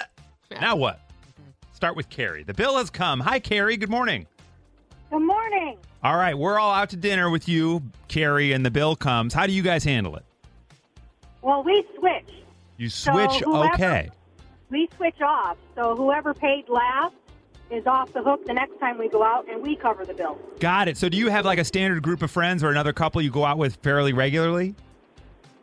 [0.60, 0.98] Now what?
[1.72, 2.42] Start with Carrie.
[2.42, 3.20] The bill has come.
[3.20, 3.76] Hi, Carrie.
[3.76, 4.26] Good morning.
[5.10, 5.78] Good morning.
[6.02, 9.32] All right, we're all out to dinner with you, Carrie, and the bill comes.
[9.32, 10.24] How do you guys handle it?
[11.42, 12.28] Well, we switch.
[12.76, 14.10] You So switch, whoever- okay.
[14.70, 15.56] We switch off.
[15.76, 17.14] So whoever paid last
[17.74, 20.38] is off the hook the next time we go out, and we cover the bill.
[20.60, 20.96] Got it.
[20.96, 23.44] So do you have like a standard group of friends or another couple you go
[23.44, 24.74] out with fairly regularly?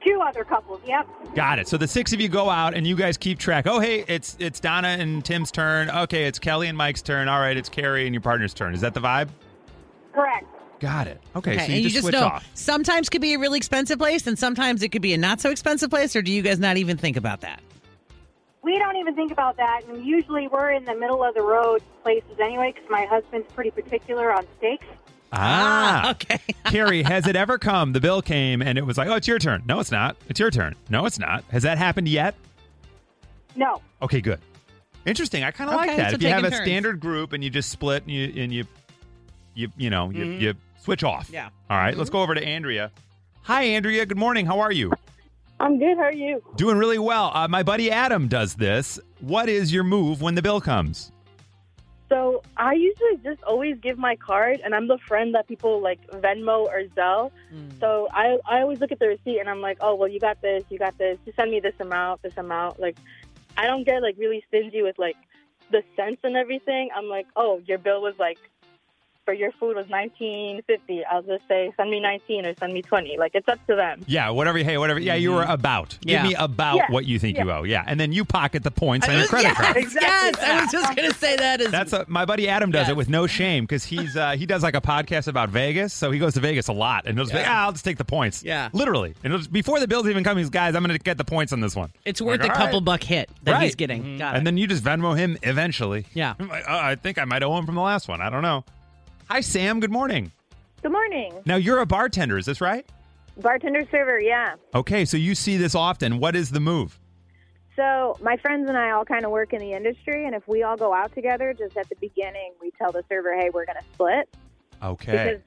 [0.05, 0.81] Two other couples.
[0.87, 1.07] Yep.
[1.35, 1.67] Got it.
[1.67, 3.67] So the six of you go out and you guys keep track.
[3.67, 5.89] Oh, hey, it's it's Donna and Tim's turn.
[5.91, 7.27] Okay, it's Kelly and Mike's turn.
[7.27, 8.73] All right, it's Carrie and your partner's turn.
[8.73, 9.29] Is that the vibe?
[10.13, 10.45] Correct.
[10.79, 11.21] Got it.
[11.35, 12.49] Okay, Okay, so you and just, just switch know off.
[12.55, 15.51] sometimes could be a really expensive place and sometimes it could be a not so
[15.51, 17.61] expensive place or do you guys not even think about that?
[18.63, 21.81] We don't even think about that, and usually we're in the middle of the road
[22.03, 24.85] places anyway, because my husband's pretty particular on steaks.
[25.33, 26.39] Ah, ah okay.
[26.65, 27.93] Carrie, has it ever come?
[27.93, 29.63] The bill came and it was like, oh, it's your turn.
[29.65, 30.17] No, it's not.
[30.27, 30.75] It's your turn.
[30.89, 31.43] No, it's not.
[31.51, 32.35] Has that happened yet?
[33.55, 33.81] No.
[34.01, 34.39] Okay, good.
[35.05, 35.43] Interesting.
[35.43, 36.09] I kind of Okay, like that.
[36.11, 36.61] so if you have a turns.
[36.61, 38.65] standard group and you just split and you and you
[39.55, 40.41] you you know you, mm-hmm.
[40.41, 41.29] you switch off.
[41.31, 41.49] Yeah.
[41.69, 42.17] All right, let's mm-hmm.
[42.17, 42.91] go over to Andrea.
[43.43, 44.05] Hi, Andrea.
[44.05, 44.45] Good morning.
[44.45, 44.91] How are you?
[45.61, 45.95] I'm good.
[45.97, 46.41] How are you?
[46.55, 47.31] Doing really well.
[47.35, 48.99] Uh, my buddy Adam does this.
[49.19, 51.11] What is your move when the bill comes?
[52.09, 56.05] So I usually just always give my card, and I'm the friend that people like
[56.09, 57.31] Venmo or Zelle.
[57.79, 60.41] So I I always look at the receipt, and I'm like, oh well, you got
[60.41, 61.19] this, you got this.
[61.25, 62.79] You send me this amount, this amount.
[62.79, 62.97] Like,
[63.55, 65.15] I don't get like really stingy with like
[65.69, 66.89] the cents and everything.
[66.95, 68.39] I'm like, oh, your bill was like
[69.25, 71.03] for your food was nineteen fifty.
[71.05, 73.17] I'll just say send me nineteen or send me twenty.
[73.17, 74.03] Like it's up to them.
[74.07, 74.57] Yeah, whatever.
[74.59, 74.99] Hey, whatever.
[74.99, 75.97] Yeah, you were about.
[76.01, 76.21] Yeah.
[76.23, 76.85] Give me about Yeah.
[76.91, 77.43] what you think Yeah.
[77.43, 77.63] you owe.
[77.63, 79.75] Yeah, and then you pocket the points on your yes, credit card.
[79.77, 82.81] yes, I was just going to say that is That's a, my buddy Adam does
[82.87, 82.89] Yes.
[82.89, 86.09] it with no shame because he's uh, he does like a podcast about Vegas, so
[86.11, 87.51] he goes to Vegas a lot, and he'll just be, Yeah.
[87.51, 88.43] ah, I'll just take the points.
[88.43, 88.69] Yeah.
[88.73, 89.09] literally.
[89.23, 91.23] And it'll just, before the bills even come, he's guys, I'm going to get the
[91.25, 91.91] points on this one.
[92.05, 93.63] it's I'm worth like, a couple right." buck hit that Right.
[93.63, 94.17] he's getting.
[94.17, 94.45] Got and it.
[94.45, 96.05] then you just Venmo him eventually.
[96.13, 96.33] Yeah.
[96.39, 98.21] I'm like, oh, I think I might owe him from the last one.
[98.21, 98.63] I don't know.
[99.31, 99.79] Hi, Sam.
[99.79, 100.29] Good morning.
[100.81, 101.33] Good morning.
[101.45, 102.85] Now you're a bartender, is this right?
[103.37, 104.55] Bartender server, yeah.
[104.75, 106.19] Okay, so you see this often.
[106.19, 106.99] What is the move?
[107.77, 110.63] So my friends and I all kind of work in the industry, and if we
[110.63, 113.77] all go out together, just at the beginning, we tell the server, "Hey, we're going
[113.77, 114.27] to split."
[114.83, 115.11] Okay.
[115.13, 115.41] Because,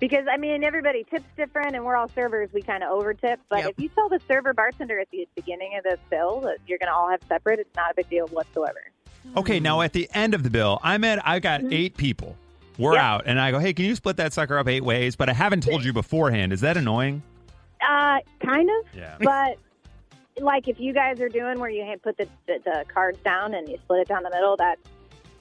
[0.00, 2.50] because I mean, everybody tips different, and we're all servers.
[2.52, 3.36] We kind of overtip.
[3.48, 3.70] But Yep.
[3.70, 6.90] if you tell the server bartender at the beginning of the bill that you're going
[6.90, 8.90] to all have separate, it's not a big deal whatsoever.
[9.36, 11.72] Okay, now at the end of the bill, I'm at I got mm-hmm.
[11.72, 12.36] eight people.
[12.78, 13.12] We're Yeah.
[13.14, 15.16] out, and I go, hey, can you split that sucker up eight ways?
[15.16, 16.52] But I haven't told you beforehand.
[16.52, 17.22] Is that annoying?
[17.86, 18.96] Uh, kind of.
[18.96, 19.16] Yeah.
[19.20, 19.58] But
[20.40, 23.68] like, if you guys are doing where you put the, the the cards down and
[23.68, 24.78] you split it down the middle, that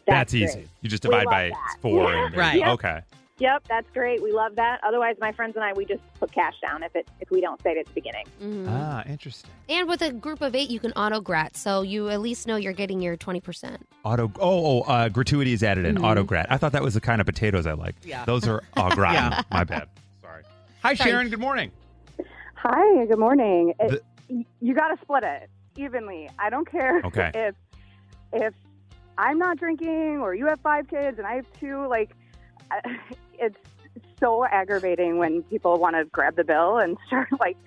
[0.07, 0.67] That's, that's, easy.
[0.81, 1.77] You just divide by that.
[1.81, 2.11] four.
[2.11, 2.25] Yeah.
[2.27, 2.59] And, Right.
[2.59, 2.67] Yep.
[2.69, 3.01] Okay.
[3.39, 4.21] Yep, that's great.
[4.23, 4.79] We love that.
[4.83, 7.61] Otherwise, my friends and I, we just put cash down if it if we don't
[7.61, 8.25] say it at the beginning.
[8.41, 8.65] Mhm.
[8.67, 9.51] Ah, interesting.
[9.69, 12.55] And with a group of eight, you can auto grat, so you at least know
[12.55, 13.77] you're getting your 20%.
[14.03, 14.31] Auto.
[14.39, 15.97] Oh, oh uh, gratuity is added in.
[15.97, 16.03] Mhm.
[16.03, 16.47] Auto grat.
[16.49, 17.95] I thought that was the kind of potatoes I like.
[18.03, 18.25] Yeah.
[18.25, 19.31] Those are au gratin.
[19.31, 19.41] Yeah.
[19.51, 19.87] My bad.
[20.23, 20.43] Sorry.
[20.81, 21.09] Hi, Sorry.
[21.11, 21.29] Sharon.
[21.29, 21.71] Good morning.
[22.55, 23.73] Hi, good morning.
[23.79, 23.89] It-
[24.29, 26.29] The- you got to split it evenly.
[26.37, 27.31] I don't care Okay.
[27.33, 27.55] if
[28.33, 28.53] if
[29.17, 31.87] I'm not drinking or you have five kids and I have two.
[31.87, 32.11] Like,
[32.71, 32.99] I-
[33.37, 33.57] it's
[34.19, 37.57] so aggravating when people want to grab the bill and start like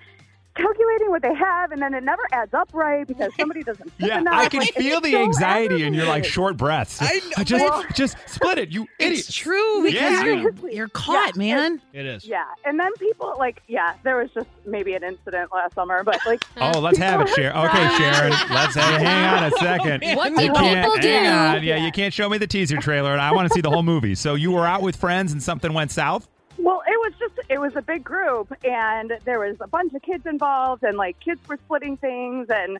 [0.54, 3.88] calculating what they have, and then it never adds up right because somebody doesn't.
[3.92, 4.34] flip Yeah, enough.
[4.34, 6.98] I can Like, feel the so anxiety and you're like short breaths.
[7.00, 9.18] I know, just, but- just split it, you idiot.
[9.20, 10.24] It's true because Yeah.
[10.24, 11.82] you're you're caught, Yeah, man.
[11.92, 12.24] It is.
[12.26, 16.18] Yeah, and then people like, yeah, there was just maybe an incident last summer, but
[16.26, 17.56] like, Oh, let's have it, Sharon.
[17.56, 18.30] Okay, Sharon.
[18.50, 20.16] Let's hang, hang on a second.
[20.16, 21.08] What You can't- people do?
[21.08, 21.62] hang on.
[21.62, 23.82] Yeah, you can't show me the teaser trailer, and I want to see the whole
[23.82, 24.14] movie.
[24.14, 26.28] So you were out with friends, and something went south.
[26.62, 30.02] Well, it was just it was a big group, and there was a bunch of
[30.02, 32.78] kids involved, and like kids were splitting things, and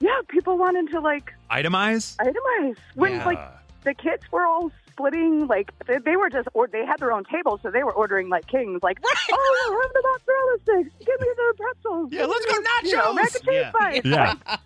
[0.00, 2.16] yeah, people wanted to like Itemize.
[2.16, 3.24] itemize when Yeah.
[3.24, 3.40] like
[3.84, 7.24] the kids were all splitting like they, they were just or they had their own
[7.24, 8.98] table, so they were ordering like kings, like
[9.32, 10.58] oh, have the mozzarella
[10.90, 13.70] sticks, give me the pretzels, Yeah, let's go you know, mac and cheese Yeah.
[13.72, 14.56] bites, Yeah.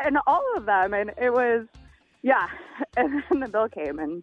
[0.00, 1.66] and all of them, and it was
[2.22, 2.48] yeah,
[2.96, 4.22] and then the bill came and.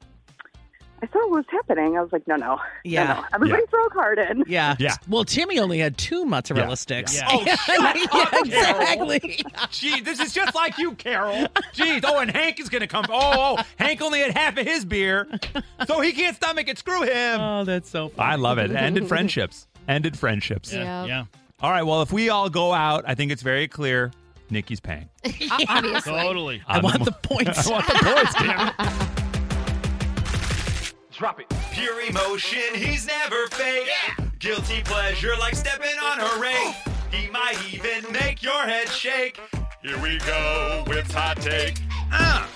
[1.04, 1.98] I saw what was happening.
[1.98, 3.04] I was like, no, no, Yeah.
[3.06, 3.26] no, no.
[3.34, 4.46] Everybody throw a card in.
[4.48, 4.78] Yeah.
[4.80, 4.96] Yeah.
[5.10, 6.76] Well, Timmy only had two mozzarella Yeah.
[6.76, 7.14] sticks.
[7.22, 7.28] Yeah.
[7.30, 9.44] Oh, shut up, exactly.
[9.72, 11.48] Gee, this is just like you, Carol.
[11.74, 12.06] Jeez.
[12.08, 13.04] Oh, and Hank is going to come.
[13.10, 15.28] Oh, oh, Hank only had half of his beer,
[15.88, 16.78] so he can't stomach it.
[16.78, 17.42] Screw him.
[17.42, 18.32] Oh, that's so funny.
[18.32, 18.72] I love it.
[18.72, 19.68] Ended friendships.
[19.90, 20.72] Ended friendships.
[20.72, 21.04] Yeah.
[21.06, 21.26] Yeah.
[21.60, 21.84] All right.
[21.84, 24.12] Well, if we all go out, I think it's very clear
[24.50, 25.10] Nikki's paying.
[25.68, 26.14] Obviously.
[26.14, 26.62] Totally.
[26.66, 27.68] I want the points.
[27.68, 29.20] I want the points, damn it.
[31.18, 31.46] Drop it.
[31.72, 33.88] Pure emotion, he's never fake.
[34.40, 36.76] Guilty pleasure, like stepping on a rake.
[37.12, 39.40] He might even make your head shake.
[39.84, 41.80] Here we go with hot take.
[42.12, 42.48] Uh.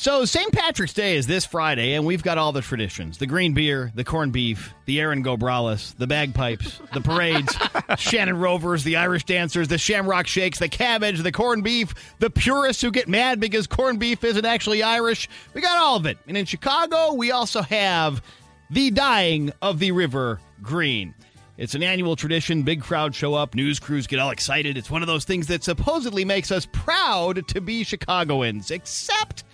[0.00, 0.50] So St.
[0.50, 4.02] Patrick's Day is this Friday, and we've got all the traditions: the green beer, the
[4.02, 7.54] corned beef, the Erin go braghs, the bagpipes, the parades,
[7.98, 12.80] Shannon Rovers, the Irish dancers, the Shamrock Shakes, the cabbage, the corned beef, the purists
[12.80, 15.28] who get mad because corned beef isn't actually Irish.
[15.52, 16.16] We got all of it.
[16.26, 18.22] And in Chicago, we also have
[18.70, 21.14] the dying of the river green.
[21.58, 22.62] It's an annual tradition.
[22.62, 23.54] Big crowds show up.
[23.54, 24.78] News crews get all excited.
[24.78, 28.70] It's one of those things that supposedly makes us proud to be Chicagoans.
[28.70, 29.44] Except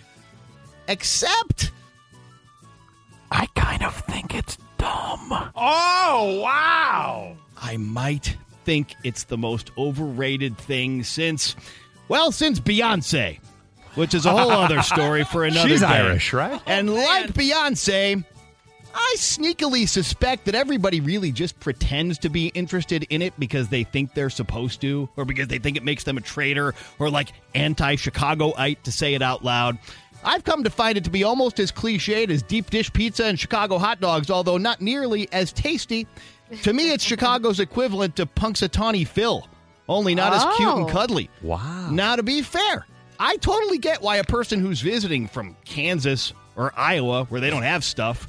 [0.87, 1.71] Except,
[3.31, 5.51] I kind of think it's dumb.
[5.55, 7.35] Oh, wow.
[7.61, 11.55] I might think it's the most overrated thing since,
[12.07, 13.39] well, since Beyonce,
[13.95, 15.87] which is a whole other story for another She's day.
[15.87, 16.61] Irish, right?
[16.65, 18.23] And oh, like Beyonce,
[18.93, 23.83] I sneakily suspect that everybody really just pretends to be interested in it because they
[23.83, 27.31] think they're supposed to, or because they think it makes them a traitor, or like
[27.53, 29.77] anti Chicagoite to say it out loud.
[30.23, 33.39] I've come to find it to be almost as cliched as deep dish pizza and
[33.39, 36.05] Chicago hot dogs, although not nearly as tasty.
[36.63, 39.47] To me, it's Chicago's equivalent to Punxsutawney Phil,
[39.89, 40.91] only not as cute and Oh.
[40.91, 41.29] cuddly.
[41.41, 41.89] Wow.
[41.91, 42.85] Now, to be fair,
[43.19, 47.63] I totally get why a person who's visiting from Kansas or Iowa, where they don't
[47.63, 48.27] have stuff,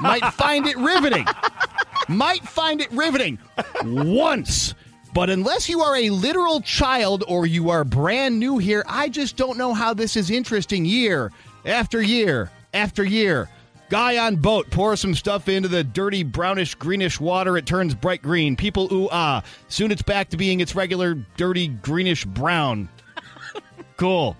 [0.00, 1.26] might find it riveting.
[2.08, 3.38] might find it riveting
[3.84, 4.74] once.
[5.16, 9.34] But unless you are a literal child or you are brand new here, I just
[9.38, 11.32] don't know how this is interesting year
[11.64, 13.48] after year after year.
[13.88, 17.56] Guy on boat pours some stuff into the dirty brownish greenish water.
[17.56, 18.56] It turns bright green.
[18.56, 19.42] People ooh ah.
[19.68, 22.86] Soon it's back to being its regular dirty greenish brown.
[23.96, 24.36] Cool.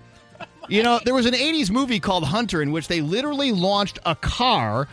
[0.69, 4.13] You know, there was an 80s movie called Hunter in which they literally launched a
[4.13, 4.87] car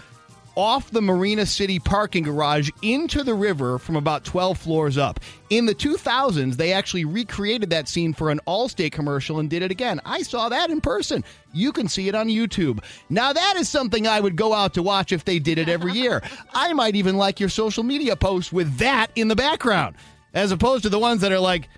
[0.57, 5.21] off the Marina City parking garage into the river from about 12 floors up.
[5.51, 9.71] In the 2000s, they actually recreated that scene for an Allstate commercial and did it
[9.71, 10.01] again.
[10.05, 11.25] I saw that in person.
[11.53, 12.83] You can see it on YouTube.
[13.09, 15.93] Now, that is something I would go out to watch if they did it every
[15.93, 16.23] year.
[16.55, 19.97] I might even like your social media post with that in the background,
[20.33, 21.69] as opposed to the ones that are like,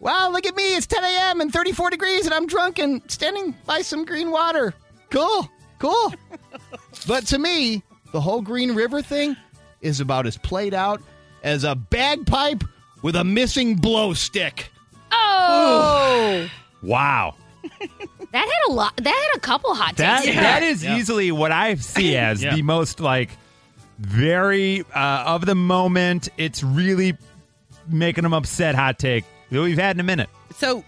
[0.00, 0.76] Wow, look at me.
[0.76, 1.40] It's 10 a.m.
[1.40, 4.72] and 34 degrees, and I'm drunk and standing by some green water.
[5.10, 6.14] Cool, cool.
[7.08, 9.36] but to me, the whole Green River thing
[9.80, 11.00] is about as played out
[11.42, 12.64] as a bagpipe
[13.02, 14.70] with a missing blow stick.
[15.12, 16.48] Oh,
[16.82, 17.34] Wow.
[17.80, 17.88] that
[18.32, 18.96] had a lot.
[18.96, 20.36] That had a couple hot That takes.
[20.36, 20.96] that is Yeah.
[20.96, 22.54] easily what I see as Yeah.
[22.54, 23.30] the most like
[23.98, 26.28] very uh, of the moment.
[26.36, 27.16] It's really
[27.88, 28.74] making them upset.
[28.74, 30.28] Hot take that we've had in a minute.
[30.56, 30.84] So,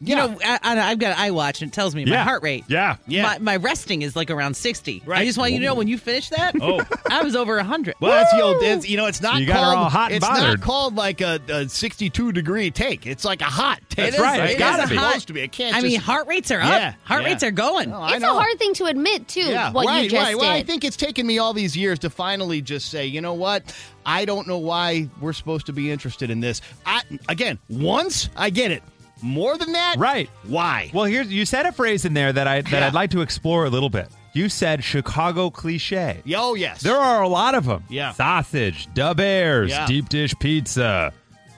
[0.00, 0.26] you Yeah.
[0.26, 2.24] know, I, I, I've got an iWatch and it tells me my Yeah.
[2.24, 2.64] heart rate.
[2.68, 2.96] Yeah.
[3.06, 3.22] Yeah.
[3.22, 5.02] My, my resting is like around 60.
[5.06, 5.20] Right.
[5.20, 6.84] I just want you to know when you finish that, Oh.
[7.10, 7.94] I was over 100.
[8.00, 8.62] Well, that's the old.
[8.62, 10.60] It's, you know, it's not You got her all hot and it's bothered.
[10.60, 13.06] not called like a, a 62 degree take.
[13.06, 14.10] It's like a hot take.
[14.12, 14.40] That's right.
[14.44, 14.96] It's it gotta be.
[14.96, 15.40] a hot- supposed to be.
[15.40, 16.94] It can't I mean, heart rates are Yeah, up.
[17.04, 17.28] Heart yeah.
[17.28, 17.90] rates are going.
[17.90, 19.40] No, I it's a hard thing to admit too.
[19.40, 20.36] Yeah, what right, you just right.
[20.38, 23.34] Well, I think it's taken me all these years to finally just say, you know
[23.34, 23.74] what?
[24.06, 26.60] I don't know why we're supposed to be interested in this.
[26.86, 28.82] I, again, once I get it.
[29.22, 30.30] More than that, Right.
[30.44, 30.90] Why?
[30.94, 32.86] Well, here's you said a phrase in there that I that Yeah.
[32.86, 34.08] I'd like to explore a little bit.
[34.34, 36.22] You said Chicago cliche.
[36.36, 37.82] Oh yes, There are a lot of them.
[37.88, 38.12] Yeah.
[38.12, 39.86] Sausage, Da Bears, Yeah.
[39.86, 41.12] deep dish pizza.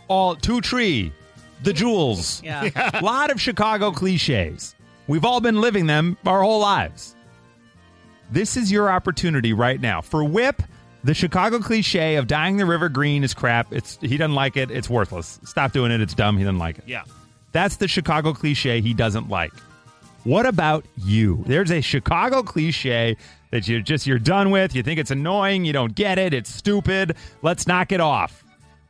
[0.08, 1.12] all two tree,
[1.62, 2.42] the jewels.
[2.42, 2.70] Yeah.
[2.94, 4.74] A lot of Chicago cliches.
[5.06, 7.14] We've all been living them our whole lives.
[8.30, 10.00] This is your opportunity right now.
[10.00, 10.62] For Whip,
[11.04, 13.72] the Chicago cliche of dyeing the river green is crap.
[13.72, 14.70] It's he doesn't like it.
[14.70, 15.40] It's worthless.
[15.44, 16.00] Stop doing it.
[16.00, 16.36] It's dumb.
[16.38, 16.84] He doesn't like it.
[16.86, 17.02] Yeah.
[17.52, 19.52] That's the Chicago cliche he doesn't like.
[20.24, 21.44] What about you?
[21.46, 23.16] There's a Chicago cliche
[23.50, 24.74] that you're just you're done with.
[24.74, 27.16] You think it's annoying, you don't get it, it's stupid.
[27.42, 28.44] Let's knock it off.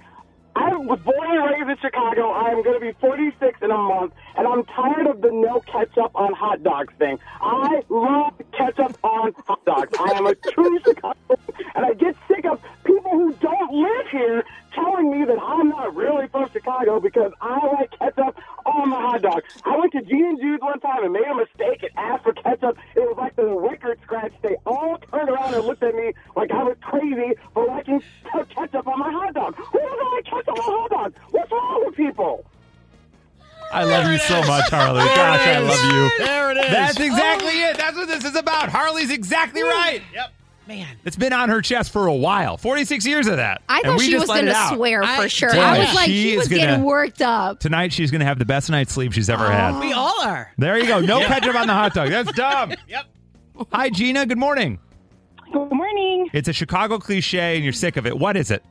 [0.56, 2.30] I was born and raised in Chicago.
[2.30, 5.60] I am going to be 46 in a month, and I'm tired of the no
[5.60, 7.18] ketchup on hot dogs thing.
[7.40, 9.96] I love ketchup on hot dogs.
[9.98, 11.38] I am a true Chicago,
[11.74, 12.60] and I get sick of
[12.94, 17.66] people who don't live here telling me that I'm not really from Chicago because I
[17.66, 19.42] like ketchup on my hot dog.
[19.64, 22.32] I went to Gene and Jude's one time and made a mistake and asked for
[22.32, 22.78] ketchup.
[22.94, 24.32] It was like the Wickard scratch.
[24.42, 28.02] They all turned around and looked at me like I was crazy for liking
[28.54, 29.54] ketchup on my hot dog.
[29.54, 31.14] Who doesn't like ketchup on hot dogs?
[31.30, 32.44] What's wrong with people?
[33.72, 35.04] I love you so much, Harley.
[35.04, 36.26] Gosh, I love you.
[36.26, 36.70] There it is.
[36.70, 37.04] That's oh.
[37.04, 37.76] exactly it.
[37.76, 38.68] That's what this is about.
[38.68, 40.02] Harley's exactly right.
[40.12, 40.32] Yep.
[40.70, 40.96] Man.
[41.04, 42.56] It's been on her chest for a while.
[42.56, 43.60] 46 years of that.
[43.68, 45.52] I And thought we she just was let going to swear for sure.
[45.52, 47.58] Boy, I was like, she she was gonna- getting worked up.
[47.58, 49.80] Tonight, she's going to have the best night's sleep she's ever had.
[49.80, 50.52] We all are.
[50.58, 51.00] There you go.
[51.00, 52.10] No ketchup on the hot dog.
[52.10, 52.72] That's dumb.
[52.88, 53.04] Yep.
[53.72, 54.26] Hi, Gina.
[54.26, 54.78] Good morning.
[55.52, 56.30] Good morning.
[56.32, 58.16] It's a Chicago cliche, and you're sick of it.
[58.16, 58.62] What is it?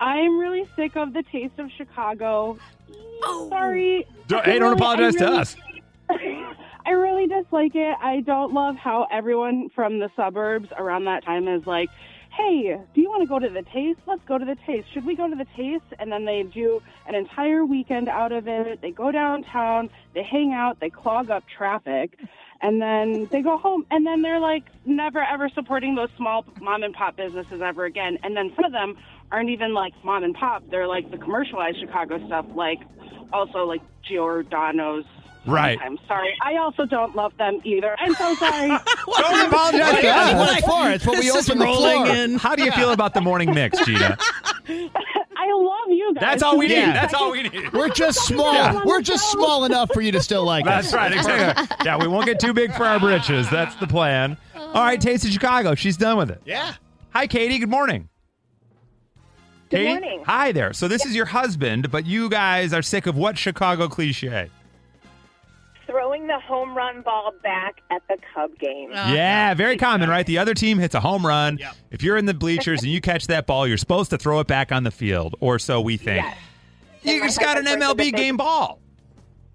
[0.00, 2.56] I'm really sick of the taste of Chicago.
[3.24, 3.48] Oh.
[3.50, 4.06] Sorry.
[4.28, 5.56] Don't- hey, don't really- apologize I to really- us.
[6.86, 7.96] I really dislike it.
[8.02, 11.88] I don't love how everyone from the suburbs around that time is like,
[12.36, 14.00] hey, do you want to go to the taste?
[14.06, 14.88] Let's go to the taste.
[14.92, 15.84] Should we go to the taste?
[15.98, 18.80] And then they do an entire weekend out of it.
[18.82, 22.18] They go downtown, they hang out, they clog up traffic,
[22.64, 23.84] and then they go home.
[23.90, 28.18] And then they're like never ever supporting those small mom and pop businesses ever again.
[28.22, 28.96] And then some of them
[29.30, 30.62] aren't even like mom and pop.
[30.70, 32.78] They're like the commercialized Chicago stuff, like
[33.34, 35.04] also like Giordano's.
[35.46, 35.78] Right.
[35.82, 36.34] I'm sorry.
[36.42, 37.94] I also don't love them either.
[37.98, 38.68] I'm so sorry.
[38.68, 40.56] Don't apologize to That's what us.
[40.58, 40.90] it's for.
[40.90, 42.16] It's what we open the rolling floor.
[42.16, 42.34] in.
[42.38, 44.16] How do you feel about the morning mix, Gina?
[45.44, 46.20] I love you guys.
[46.20, 46.74] That's all we need.
[46.74, 46.92] Yeah.
[46.92, 47.72] That's all we need.
[47.72, 48.54] We're just small.
[48.54, 48.82] Yeah.
[48.84, 50.92] We're just small enough for you to still like That's us.
[50.92, 51.36] That's right.
[51.36, 51.76] Exactly.
[51.84, 53.50] Yeah, we won't get too big for our britches.
[53.50, 54.36] That's the plan.
[54.56, 55.74] All right, Taste of Chicago.
[55.74, 56.40] She's done with it.
[56.44, 56.74] Yeah.
[57.10, 57.58] Hi, Katie.
[57.58, 58.08] Good morning.
[59.70, 59.88] Good Katie?
[59.88, 60.24] morning.
[60.26, 60.72] Hi there.
[60.72, 64.50] So this is your husband, but you guys are sick of what Chicago cliche?
[65.94, 68.90] Throwing the home run ball back at the Cub game.
[68.92, 70.26] Oh, yeah, very common, right?
[70.26, 71.56] The other team hits a home run.
[71.58, 71.76] Yep.
[71.92, 74.48] If you're in the bleachers and you catch that ball, you're supposed to throw it
[74.48, 76.24] back on the field, or so we think.
[76.24, 76.36] Yes.
[77.04, 78.80] You And my just got an husband turns into MLB game ball.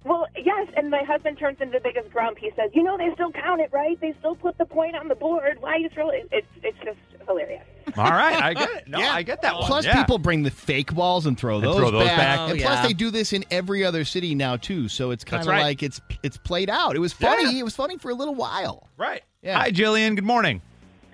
[0.05, 2.37] Well, yes, and my husband turns into the biggest grump.
[2.37, 3.99] He says, "You know, they still count it, right?
[3.99, 5.57] They still put the point on the board.
[5.59, 6.25] Why you throw it?
[6.31, 7.65] It's it's just hilarious."
[7.99, 8.87] All right, I get it.
[8.87, 9.11] No, Yeah.
[9.13, 9.65] I get that one.
[9.65, 10.01] Plus, Yeah.
[10.01, 12.17] people bring the fake balls and throw And those, throw those back.
[12.17, 12.39] back.
[12.39, 12.87] Oh, and plus, yeah.
[12.87, 14.87] they do this in every other city now too.
[14.87, 15.61] So it's kind of right.
[15.61, 16.95] like it's it's played out.
[16.95, 17.53] It was funny.
[17.53, 17.59] Yeah.
[17.59, 18.87] It was funny for a little while.
[18.97, 19.21] Right.
[19.41, 19.57] Yeah.
[19.59, 20.15] Hi, Jillian.
[20.15, 20.61] Good morning.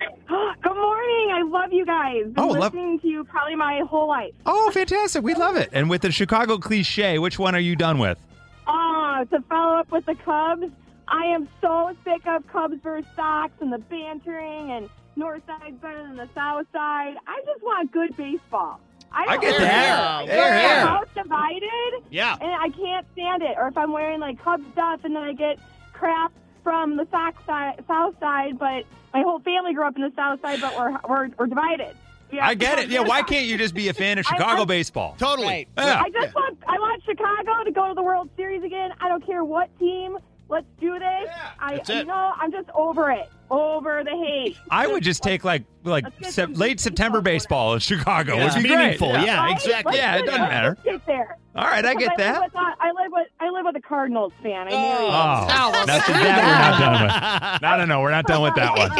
[0.00, 1.30] Good morning.
[1.34, 2.24] I love you guys.
[2.24, 4.32] Been Oh, love- listening to you probably my whole life.
[4.44, 5.22] Oh, fantastic.
[5.22, 5.70] We love it.
[5.72, 8.18] And with the Chicago cliche, which one are you done with?
[8.66, 10.66] Ah, to follow up with the Cubs,
[11.08, 16.02] I am so sick of Cubs versus Sox and the bantering and North Side's better
[16.02, 17.14] than the South Side.
[17.26, 18.80] I just want good baseball.
[19.12, 19.60] I, I don't get care.
[19.66, 20.22] that.
[20.24, 20.86] If There, we're there.
[20.86, 22.36] house divided, Yeah.
[22.40, 23.56] and I can't stand it.
[23.56, 25.58] Or if I'm wearing like Cubs stuff and then I get
[25.94, 30.12] crap from the Sox side, South Side, but my whole family grew up in the
[30.14, 31.96] South Side, but we're we're, we're divided.
[32.32, 32.90] Yeah, I get it.
[32.90, 35.14] Yeah, why can't you just be a fan of I- Chicago I- baseball?
[35.16, 35.46] Totally.
[35.46, 35.68] Right.
[35.78, 36.02] Yeah.
[36.04, 38.90] I just want I want Chicago to go to the World Series again.
[39.00, 40.18] I don't care what team.
[40.48, 41.28] Let's do this.
[41.58, 42.06] I That's you it.
[42.06, 43.28] know I'm just over it.
[43.48, 44.56] Over the hate.
[44.70, 48.36] I would just take like like Let's get sep- some late September baseball in Chicago.
[48.36, 49.12] Yeah, would be meaningful.
[49.12, 49.24] great.
[49.26, 49.52] Yeah, Right?
[49.52, 49.92] exactly.
[49.92, 50.68] Let's Yeah, it doesn't matter.
[50.70, 51.38] Let's get there.
[51.54, 52.42] All right, I Because get live that.
[52.42, 54.66] with, I live with I live was a Cardinals fan.
[54.66, 55.40] I married Oh,
[55.80, 55.86] him.
[55.86, 57.62] that's that we're not done with.
[57.62, 58.90] No, no, no, we're not done with that one.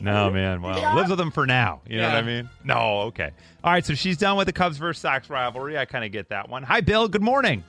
[0.02, 0.62] No, man.
[0.62, 1.82] Well, lives with them for now.
[1.86, 2.22] You know what I Yeah.
[2.42, 2.50] mean?
[2.64, 3.30] No, okay.
[3.62, 5.76] All right, so she's done with the Cubs versus Sox rivalry.
[5.78, 6.62] I kind of get that one.
[6.64, 7.08] Hi, Bill.
[7.08, 7.62] Good morning.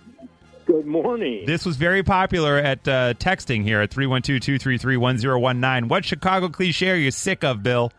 [0.65, 1.45] Good morning.
[1.45, 5.89] This was very popular at uh, texting here at 312-233-1019.
[5.89, 7.91] What Chicago cliche are you sick of, Bill?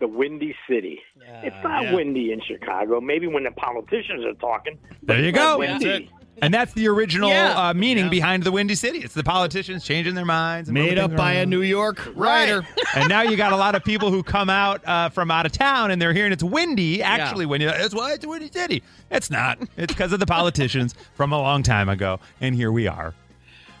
[0.00, 1.00] The Windy City.
[1.42, 1.94] it's not yeah.
[1.94, 3.00] windy in Chicago.
[3.00, 4.78] Maybe when the politicians are talking.
[5.02, 5.58] There you it's not go.
[5.60, 6.10] windy.
[6.42, 7.68] And that's the original Yeah.
[7.68, 8.98] uh, meaning behind the Windy City.
[8.98, 10.68] It's the politicians changing their minds.
[10.68, 11.46] and Made up things by a.
[11.46, 12.66] New York writer.
[12.96, 15.52] and now you got a lot of people who come out uh, from out of
[15.52, 17.00] town and they're hearing it's windy.
[17.02, 17.66] Actually, windy.
[17.66, 18.82] That's why it's a windy city.
[19.10, 19.58] It's not.
[19.76, 22.18] It's because of the politicians from a long time ago.
[22.40, 23.14] And here we are.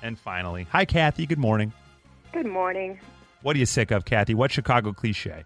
[0.00, 1.26] And finally, hi, Kathy.
[1.26, 1.72] Good morning.
[2.32, 2.98] Good morning.
[3.42, 4.34] What are you sick of, Kathy?
[4.34, 5.44] What Chicago cliche?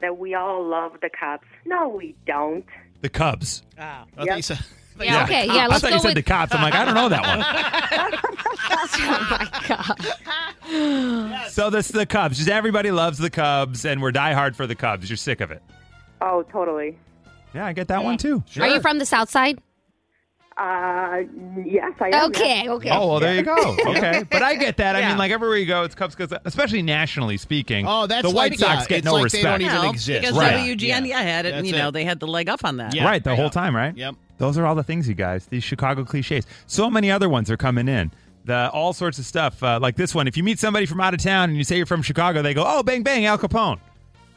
[0.00, 1.46] That we all love the Cubs.
[1.64, 2.64] No, we don't.
[3.00, 3.62] The Cubs.
[3.76, 4.06] Wow.
[4.22, 4.58] Yep.
[5.00, 6.54] You said- Yeah, okay, yeah, I let's thought go you said with- the cops.
[6.54, 7.40] I'm like, I don't know that one.
[8.98, 11.30] oh my god.
[11.40, 11.50] one.
[11.50, 12.36] So this is the Cubs.
[12.38, 15.08] Just everybody loves the Cubs, and we're diehard for the Cubs.
[15.08, 15.62] You're sick of it.
[16.20, 16.98] Oh, totally.
[17.54, 18.42] Yeah, I get that one too.
[18.60, 19.60] Are you from the South Side?
[20.58, 21.20] Uh,
[21.66, 22.30] yes, I am.
[22.30, 22.68] Okay, yes.
[22.68, 22.88] okay.
[22.90, 23.54] Oh well, there you go.
[23.88, 24.96] Okay, but I get that.
[24.96, 27.84] I mean, like everywhere you go, it's Cubs because, especially nationally speaking.
[27.86, 29.90] Oh, that's the White like, Sox yeah, get it's no like they don't even No,
[29.90, 30.22] exist.
[30.22, 30.54] Because Right.
[30.54, 31.50] WGN, yeah, had it.
[31.52, 31.92] That's you know, it.
[31.92, 32.94] they had the leg up on that.
[32.94, 33.94] right, the whole time, right?
[33.94, 34.14] Yep.
[34.38, 35.46] Those are all the things, you guys.
[35.46, 36.46] These Chicago cliches.
[36.66, 38.12] So many other ones are coming in.
[38.44, 40.28] The all sorts of stuff uh, like this one.
[40.28, 42.54] If you meet somebody from out of town and you say you're from Chicago, they
[42.54, 43.80] go, "Oh, bang bang, Al Capone."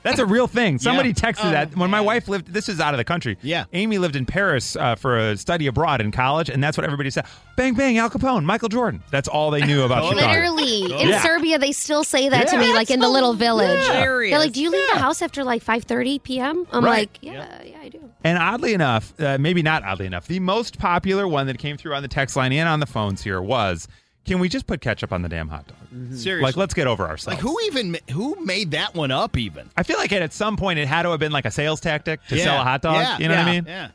[0.01, 0.79] That's a real thing.
[0.79, 2.47] Somebody texted Oh, that when my wife lived.
[2.53, 3.37] This is out of the country.
[3.41, 6.85] Yeah, Amy lived in Paris uh, for a study abroad in college, and that's what
[6.85, 7.25] everybody said.
[7.57, 9.03] Bang bang, Al Capone, Michael Jordan.
[9.11, 10.27] That's all they knew about Chicago.
[10.27, 11.21] Literally, in Yeah.
[11.21, 12.61] Serbia, they still say that to Yeah.
[12.61, 13.79] me, like in the little village.
[13.87, 14.31] hilarious.
[14.31, 16.99] They're like, "Do you leave the house after like 5:30 p.m.?" I'm Right.
[16.99, 20.79] like, "Yeah, yeah, I do." And oddly enough, uh, maybe not oddly enough, the most
[20.79, 23.87] popular one that came through on the text line and on the phones here was,
[24.25, 25.75] "Can we just put ketchup on the damn hot dog?"
[26.11, 26.41] Seriously.
[26.41, 27.27] Like, let's get over ourselves.
[27.27, 29.37] Like who even who made that one up?
[29.37, 31.79] Even I feel like at some point it had to have been like a sales
[31.81, 32.43] tactic to Yeah.
[32.43, 32.95] sell a hot dog.
[32.95, 33.17] Yeah.
[33.17, 33.65] You know what I mean?
[33.65, 33.81] Yeah.
[33.81, 33.83] mean?
[33.83, 33.89] Yeah.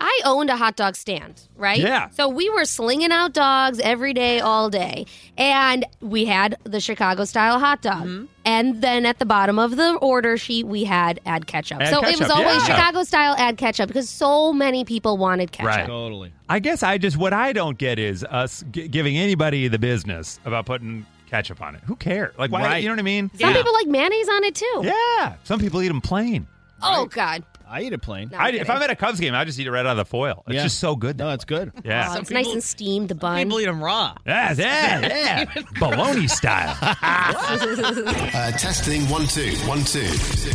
[0.00, 1.78] I owned a hot dog stand, right?
[1.78, 2.08] Yeah.
[2.10, 5.06] So we were slinging out dogs every day, all day.
[5.38, 8.04] And we had the Chicago style hot dog.
[8.04, 8.24] Mm-hmm.
[8.44, 11.80] And then at the bottom of the order sheet, we had add ketchup.
[11.80, 12.74] Add so it was always yeah.
[12.74, 15.68] Chicago style add ketchup because so many people wanted ketchup.
[15.68, 15.86] Right.
[15.86, 16.32] Totally.
[16.48, 20.40] I guess I just what I don't get is us g- giving anybody the business
[20.44, 21.80] about putting ketchup on it.
[21.86, 22.32] Who cares?
[22.38, 22.62] Like, why?
[22.62, 22.82] Right.
[22.82, 23.28] You know what I mean?
[23.36, 24.82] Some people like mayonnaise on it too.
[24.84, 25.34] Yeah.
[25.42, 26.46] Some people eat them plain.
[26.80, 27.42] Oh, God.
[27.66, 28.28] I eat a plain.
[28.30, 28.70] No, I, I'm if kidding.
[28.76, 30.44] I'm at a Cubs game, I just eat it right out of the foil.
[30.46, 30.62] It's Yeah.
[30.64, 31.18] just so good.
[31.18, 31.72] No, it's good.
[31.82, 32.08] Yeah.
[32.14, 33.38] Oh, it's nice and steamed, the bun.
[33.42, 34.14] People eat them raw.
[34.26, 35.00] Yeah, yeah,
[35.54, 35.62] yeah.
[35.80, 36.76] Bologna style.
[36.80, 40.06] Uh, testing one two one two.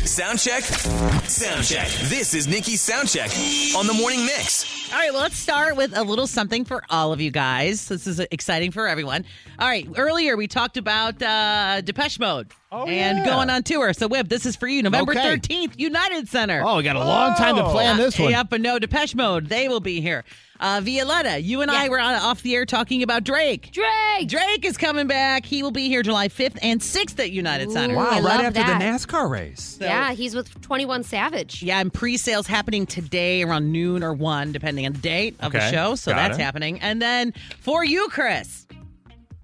[0.06, 0.64] Sound check.
[0.64, 1.88] Sound check.
[2.10, 3.32] This is Nikki's sound check
[3.76, 4.79] on the morning mix.
[4.92, 7.88] All right, well, let's start with a little something for all of you guys.
[7.88, 9.24] This is exciting for everyone.
[9.60, 13.26] All right, earlier we talked about uh, Depeche Mode oh, and yeah.
[13.26, 13.94] going on tour.
[13.94, 14.82] So, Whip, this is for you.
[14.82, 15.38] November Okay.
[15.38, 16.64] 13th, United Center.
[16.66, 18.32] Oh, we got a long time to plan this one.
[18.32, 20.26] Yep, but no, Depeche Mode, they will be here.
[20.60, 23.72] Uh, Violetta, you and I were on, off the air talking about Drake.
[23.72, 24.28] Drake!
[24.28, 25.46] Drake is coming back.
[25.46, 27.96] He will be here July 5th and 6th at United Center.
[27.96, 28.80] Ooh, I Wow, right after that.
[28.80, 29.78] the NASCAR race.
[29.80, 31.64] yeah, he's with 21 Savage.
[31.64, 35.72] Yeah, and pre-sales happening today around noon or one, depending on the date of the
[35.72, 35.96] show.
[35.96, 36.42] So got that's it.
[36.42, 36.82] happening.
[36.82, 38.68] And then for you, Chris,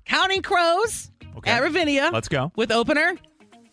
[0.05, 1.51] Counting Crows Okay.
[1.51, 2.09] at Ravinia.
[2.11, 2.51] Let's go.
[2.57, 3.15] with opener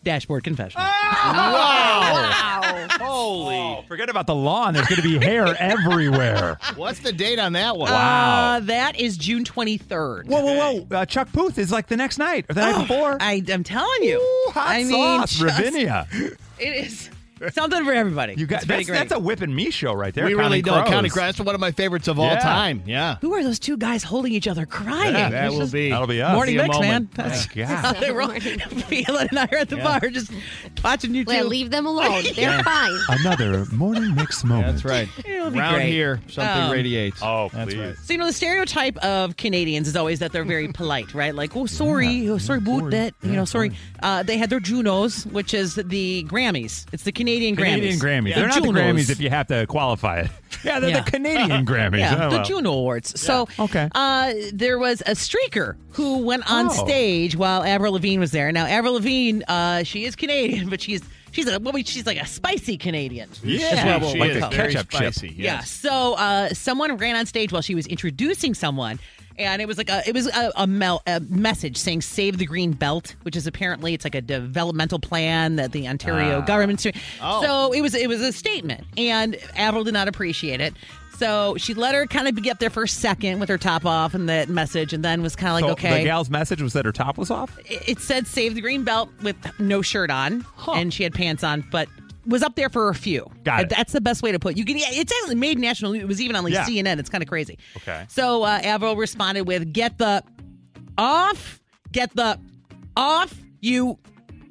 [0.03, 0.81] Dashboard Confession.
[0.81, 2.87] Wow.
[2.99, 3.55] Holy.
[3.55, 4.73] Oh, forget about the lawn.
[4.73, 6.57] There's going to be hair everywhere.
[6.75, 7.91] What's the date on that one?
[7.91, 10.25] Uh, that is June 23rd.
[10.27, 10.97] Whoa, whoa, whoa.
[10.97, 13.17] Uh, Chuck Puth is like the next night or the night before.
[13.19, 14.17] I, I'm telling you.
[14.19, 16.07] Ooh, hot I mean, sauce, just- Ravinia.
[16.59, 17.09] It is
[17.51, 18.35] something for everybody.
[18.37, 18.97] You got It's that's, great.
[18.97, 20.25] that's a whipping me show right there.
[20.25, 20.87] we really Counting don't.
[20.87, 21.13] County Crows.
[21.23, 21.35] Crows.
[21.37, 22.39] That's one of my favorites of all Yeah.
[22.39, 22.83] time.
[22.85, 23.17] Yeah.
[23.21, 25.13] Who are those two guys holding each other crying?
[25.15, 25.89] Yeah, That It's will just- be.
[25.89, 26.33] That'll be us.
[26.33, 26.89] Morning Be a mix, man.
[26.89, 27.11] moment.
[27.15, 28.01] That's Oh, how God.
[28.01, 28.27] they roll.
[28.29, 29.83] Violet and I are at the Yeah.
[29.99, 30.31] bar just
[30.83, 31.29] watching you two.
[31.33, 32.23] Well, leave them alone.
[32.35, 32.91] They're fine.
[33.09, 34.67] Another morning mix moment.
[34.73, 35.07] That's right.
[35.25, 35.89] It'll Round great.
[35.91, 37.19] here, something Um, radiates.
[37.21, 37.79] Oh, That's please.
[37.79, 37.95] right.
[38.03, 41.33] So you know the stereotype of Canadians is always that they're very polite, right?
[41.35, 43.71] Like, oh, sorry, oh, sorry, boot that, you know, sorry.
[44.01, 46.85] Uh, they had their Junos, which is the Grammys.
[46.91, 47.57] It's the Canadian Grammys.
[47.57, 48.27] Canadian Grammys.
[48.29, 50.31] The They're not the Grammys if you have to qualify it.
[50.63, 51.01] Yeah, they're Yeah.
[51.03, 51.99] the Canadian Grammys.
[51.99, 52.45] Yeah, Oh, the well.
[52.45, 53.19] Juno Awards.
[53.19, 53.89] So, okay.
[53.93, 56.85] uh, there was a streaker who went on Oh.
[56.85, 58.49] stage while Avril Lavigne was there.
[58.53, 62.25] Now, Avril Lavigne, uh, she is Canadian, but she's she's a well, she's like a
[62.25, 63.27] spicy Canadian.
[63.43, 65.13] Yeah, Is she like is the call very ketchup chip.
[65.15, 65.35] spicy.
[65.37, 65.59] Yeah.
[65.61, 68.99] So uh, someone ran on stage while she was introducing someone,
[69.37, 72.45] and it was like a it was a, a, mel- a message saying "Save the
[72.45, 76.45] Green Belt," which is apparently it's like a developmental plan that the Ontario Ah.
[76.45, 76.95] government's doing.
[77.21, 77.41] Oh.
[77.43, 80.73] So it was it was a statement, and Avril did not appreciate it.
[81.17, 83.85] So she let her kind of get up there for a second with her top
[83.85, 85.99] off and that message, and then was kind of like, So okay.
[85.99, 87.57] The gal's message was that her top was off.
[87.69, 91.43] it it said save the green belt with no shirt on, and she had pants
[91.43, 91.87] on, but
[92.25, 93.29] was up there for a few.
[93.43, 93.69] Got it.
[93.69, 94.55] That's the best way to put.
[94.57, 94.77] You can.
[94.77, 95.91] yeah, It's actually made national.
[95.93, 96.03] news.
[96.03, 96.65] It was even on like Yeah.
[96.65, 96.99] CNN.
[96.99, 97.57] It's kind of crazy.
[97.77, 98.05] Okay.
[98.09, 100.23] So uh, Avril responded with, "Get the
[100.97, 101.61] off,
[101.91, 102.39] get the
[102.95, 103.97] off you."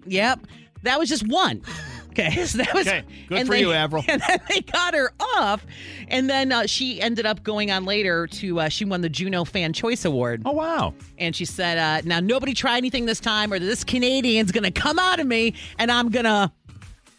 [0.06, 0.40] Yep,
[0.82, 1.62] that was just one.
[2.10, 4.04] Okay, so that was Okay, good for they- you, Avril.
[4.08, 5.64] And then they got her off,
[6.08, 9.44] and then uh, she ended up going on later to uh, she won the Juno
[9.44, 10.42] Fan Choice Award.
[10.44, 10.92] Oh wow!
[11.18, 14.98] And she said, uh, "Now nobody try anything this time, or this Canadian's gonna come
[14.98, 16.52] out of me, and I'm gonna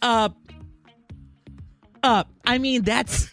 [0.01, 0.30] uh
[2.04, 3.32] up." I mean, that's.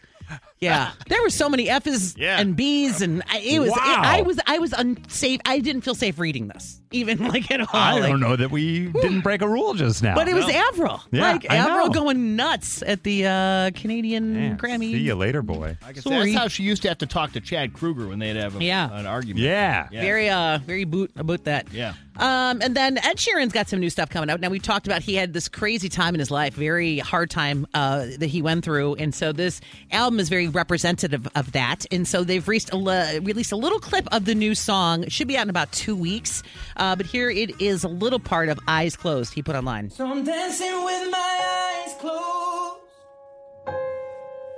[0.61, 3.71] Yeah, there were so many F's and B's, and I, it was.
[3.71, 3.77] Wow.
[3.79, 4.39] I was.
[4.47, 5.41] I was unsafe.
[5.47, 7.67] I didn't feel safe reading this, even like at all.
[7.73, 10.15] I Like- don't know that we didn't break a rule just now.
[10.15, 11.01] But it was Avril.
[11.11, 11.93] Yeah, like I Avril know.
[11.93, 14.93] going nuts at the uh, Canadian Grammy.
[14.93, 15.77] See you later, boy.
[15.85, 16.33] I guess Sorry.
[16.33, 18.65] that's how she used to have to talk to Chad Kroeger when they'd have a,
[18.65, 18.89] Yeah.
[18.93, 19.41] an argument.
[19.45, 19.89] Yeah.
[19.91, 21.73] Very uh very boot about that.
[21.73, 21.95] Yeah.
[22.17, 24.41] Um and then Ed Sheeran's got some new stuff coming out.
[24.41, 27.67] Now we talked about he had this crazy time in his life, very hard time
[27.75, 28.97] uh that he went through.
[28.97, 29.61] And so this
[29.93, 31.87] album is very representative of that.
[31.91, 35.05] And so they've released a, li- released a little clip of the new song.
[35.05, 36.43] It should be out in about 2 weeks.
[36.81, 39.91] Uh but here it is a little part of Eyes Closed he put online.
[39.91, 42.81] So I'm dancing with my eyes closed.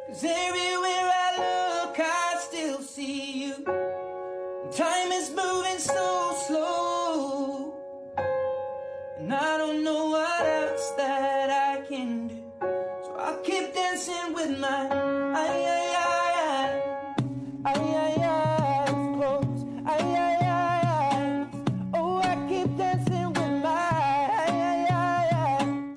[0.07, 3.65] Cause everywhere I look, I still see you.
[4.71, 7.75] Time is moving so slow.
[9.19, 12.37] And I don't know what else that I can do.
[12.61, 15.12] So I'll keep dancing with my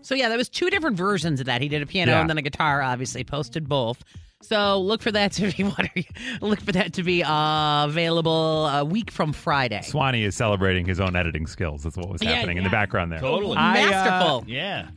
[0.06, 1.62] So yeah, there was two different versions of that.
[1.62, 2.22] He did a piano Yeah.
[2.22, 2.82] and then a guitar.
[2.82, 4.04] Obviously, posted both.
[4.42, 6.04] So look for that to be what are you,
[6.42, 9.82] look for that to be uh, available a week from Friday.
[9.82, 11.84] Swanee is celebrating his own editing skills.
[11.84, 13.20] That's what was Yeah, happening in the background there.
[13.20, 13.58] Totally.
[13.58, 14.44] I, uh, Masterful.
[14.48, 14.90] Yeah.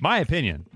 [0.00, 0.66] my opinion,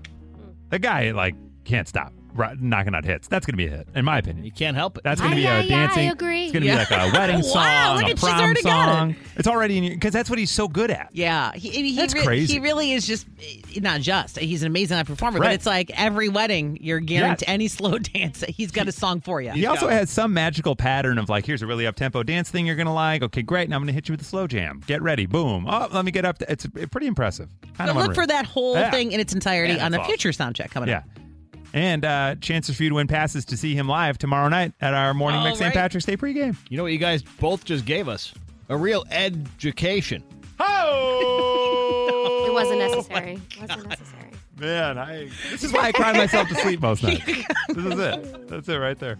[0.69, 2.18] the guy like can't stop ri-
[2.59, 3.27] knocking out hits.
[3.27, 4.45] That's going to be a hit, in my opinion.
[4.45, 5.03] You can't help it.
[5.03, 6.07] That's going to Aye, be a aye, aye, dancing.
[6.07, 6.43] I agree.
[6.45, 6.85] It's going to Yeah.
[6.85, 8.91] be like a wedding Wow, song, look a at- she's prom already got it.
[8.93, 9.15] song.
[9.35, 11.09] It's already in your because that's what he's so good at.
[11.13, 12.53] Yeah, he, he, That's re- crazy.
[12.53, 14.37] He really is just eh, not just.
[14.37, 15.47] He's an amazing live performer, Right.
[15.47, 17.53] but it's like every wedding you're guaranteed Yes.
[17.53, 18.43] any slow dance.
[18.47, 19.51] He's got a song for you.
[19.51, 22.65] He also has some magical pattern of like, here's a really up tempo dance thing
[22.67, 23.23] you're gonna like.
[23.23, 23.69] Okay, great.
[23.69, 24.81] Now I'm gonna hit you with a slow jam.
[24.85, 25.25] Get ready.
[25.25, 25.65] Boom.
[25.67, 26.37] Oh, let me get up.
[26.39, 27.49] To, it's pretty impressive.
[27.75, 28.15] Kind So of look unreal.
[28.15, 28.91] for that whole Yeah.
[28.91, 31.05] thing in its entirety Yeah, on the that's future sound check coming up.
[31.05, 31.23] Yeah.
[31.23, 31.28] up.
[31.73, 34.93] And uh, chances for you to win passes to see him live tomorrow night at
[34.93, 35.67] our morning Oh, mix St.
[35.75, 35.81] right.
[35.83, 36.55] Patrick's Day pregame.
[36.69, 38.33] You know what you guys both just gave us?
[38.69, 40.23] A real education.
[40.59, 43.33] Oh, It wasn't necessary.
[43.51, 44.29] It wasn't necessary.
[44.57, 44.97] man!
[44.97, 47.23] I this is why I cry myself to sleep most nights.
[47.25, 48.47] this is it.
[48.49, 49.17] That's it right there.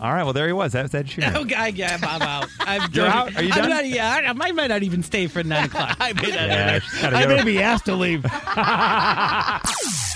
[0.00, 0.24] All right.
[0.24, 0.72] Well, there he was.
[0.72, 1.34] That was Ed Sheeran.
[1.34, 2.48] Oh God, yeah, I'm out.
[2.60, 3.10] I'm You're done.
[3.28, 3.36] out?
[3.36, 3.68] Are you I'm done?
[3.70, 5.96] Not, yeah, I, I might not even stay for nine o'clock.
[6.00, 6.32] I may not.
[6.32, 7.36] Yeah, she's gotta I go.
[7.36, 8.22] may be asked to leave.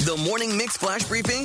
[0.04, 1.42] The Morning Mix Flash Briefing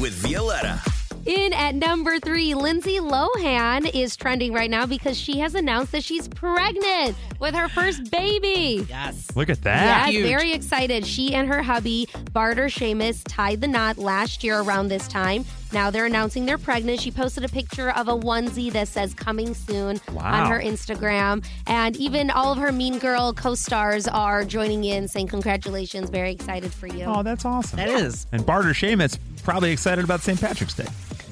[0.00, 0.80] with Violetta.
[1.24, 6.04] In at number three, Lindsay Lohan is trending right now because she has announced that
[6.04, 8.86] she's pregnant with her first baby.
[8.88, 9.26] Yes.
[9.34, 10.06] Look at that.
[10.06, 10.26] Yes, Huge.
[10.28, 11.04] very excited.
[11.04, 15.44] She and her hubby, Bader Shammas, tied the knot last year around this time.
[15.72, 17.00] Now they're announcing they're pregnant.
[17.00, 20.44] She posted a picture of a onesie that says coming soon Wow.
[20.44, 21.44] on her Instagram.
[21.66, 26.32] And even all of her Mean Girl co stars are joining in saying, Congratulations, very
[26.32, 27.04] excited for you.
[27.04, 27.76] Oh, that's awesome.
[27.78, 28.26] That is.
[28.32, 30.40] And Bader Shammas probably excited about St.
[30.40, 30.86] Patrick's Day.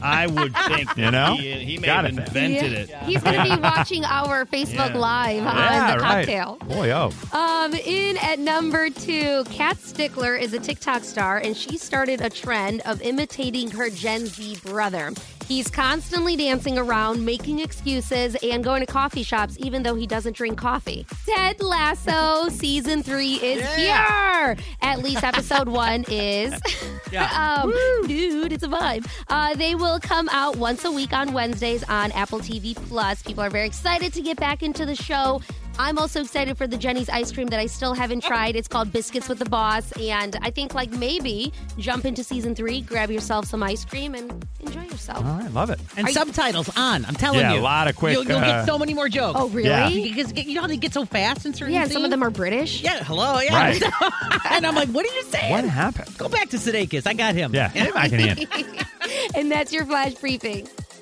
[0.05, 0.97] I would think.
[0.97, 1.35] You know?
[1.37, 2.27] He, he may Got have it.
[2.27, 2.79] invented Yeah.
[3.03, 3.07] it.
[3.09, 4.99] He's going to be watching our Facebook Yeah.
[4.99, 5.49] Live Yeah,
[5.91, 6.27] on the right.
[6.27, 6.57] cocktail.
[6.69, 7.11] Boy, oh.
[7.33, 12.31] Um, in at number two, Kat Stickler is a TikTok star, and she started a
[12.31, 15.13] trend of imitating her Gen Z brother.
[15.47, 20.35] He's constantly dancing around, making excuses, and going to coffee shops, even though he doesn't
[20.35, 21.07] drink coffee.
[21.27, 24.57] Ted Lasso season three is here.
[24.81, 26.59] At least episode one is.
[27.13, 27.61] Yeah.
[27.63, 27.73] um,
[28.07, 29.07] dude, it's a vibe.
[29.29, 33.23] Uh, they will come out once a week on Wednesdays on Apple TV Plus.
[33.23, 35.41] People are very excited to get back into the show.
[35.77, 38.55] I'm also excited for the Jeni's ice cream that I still haven't tried.
[38.55, 42.81] It's called Biscuits with the Boss, and I think like maybe jump into season three,
[42.81, 45.25] grab yourself some ice cream, and enjoy yourself.
[45.25, 45.81] All right, love it.
[45.97, 47.05] And Are you- subtitles on.
[47.05, 47.61] I'm telling Yeah, you.
[47.61, 49.37] a lot of quick, You'll, you'll uh, get so many more jokes.
[49.41, 49.69] Oh, really?
[49.69, 49.89] Yeah.
[49.89, 52.11] Because you know how they get so fast in certain Yeah, and some of scenes?
[52.13, 52.81] them are British.
[52.81, 53.41] Yeah, hello.
[53.41, 53.55] Yeah.
[53.55, 53.83] Right.
[54.53, 55.51] and I'm like, what are you saying?
[55.51, 56.17] What happened?
[56.17, 57.05] Go back to Sudeikis.
[57.07, 57.53] I got him.
[57.53, 58.47] Yeah, I can hear.
[59.35, 60.69] and that's your flash briefing.